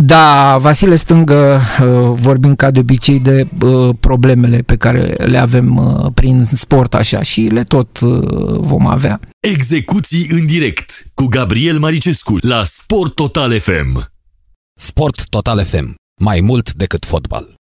Da, 0.00 0.56
Vasile 0.58 0.96
Stângă, 0.96 1.60
uh, 1.80 2.18
vorbim 2.20 2.54
ca 2.54 2.70
de 2.70 2.78
obicei 2.78 3.20
de 3.20 3.48
uh, 3.62 3.94
problemele 4.00 4.58
pe 4.58 4.76
care 4.76 5.14
le 5.18 5.38
avem 5.38 5.76
uh, 5.76 6.10
prin 6.14 6.44
sport 6.44 6.94
așa 6.94 7.22
și 7.22 7.40
le 7.40 7.64
tot 7.64 8.00
uh, 8.00 8.58
vom 8.58 8.86
avea. 8.86 9.20
Execuții 9.40 10.26
în 10.30 10.46
direct 10.46 11.04
cu 11.14 11.24
Gabriel 11.24 11.78
Maricescu 11.78 12.36
la 12.40 12.64
Sport 12.64 13.14
Total 13.14 13.58
FM. 13.58 14.10
Sport 14.80 15.28
Total 15.28 15.64
FM. 15.64 15.94
Mai 16.20 16.40
mult 16.40 16.72
decât 16.72 17.04
fotbal. 17.04 17.56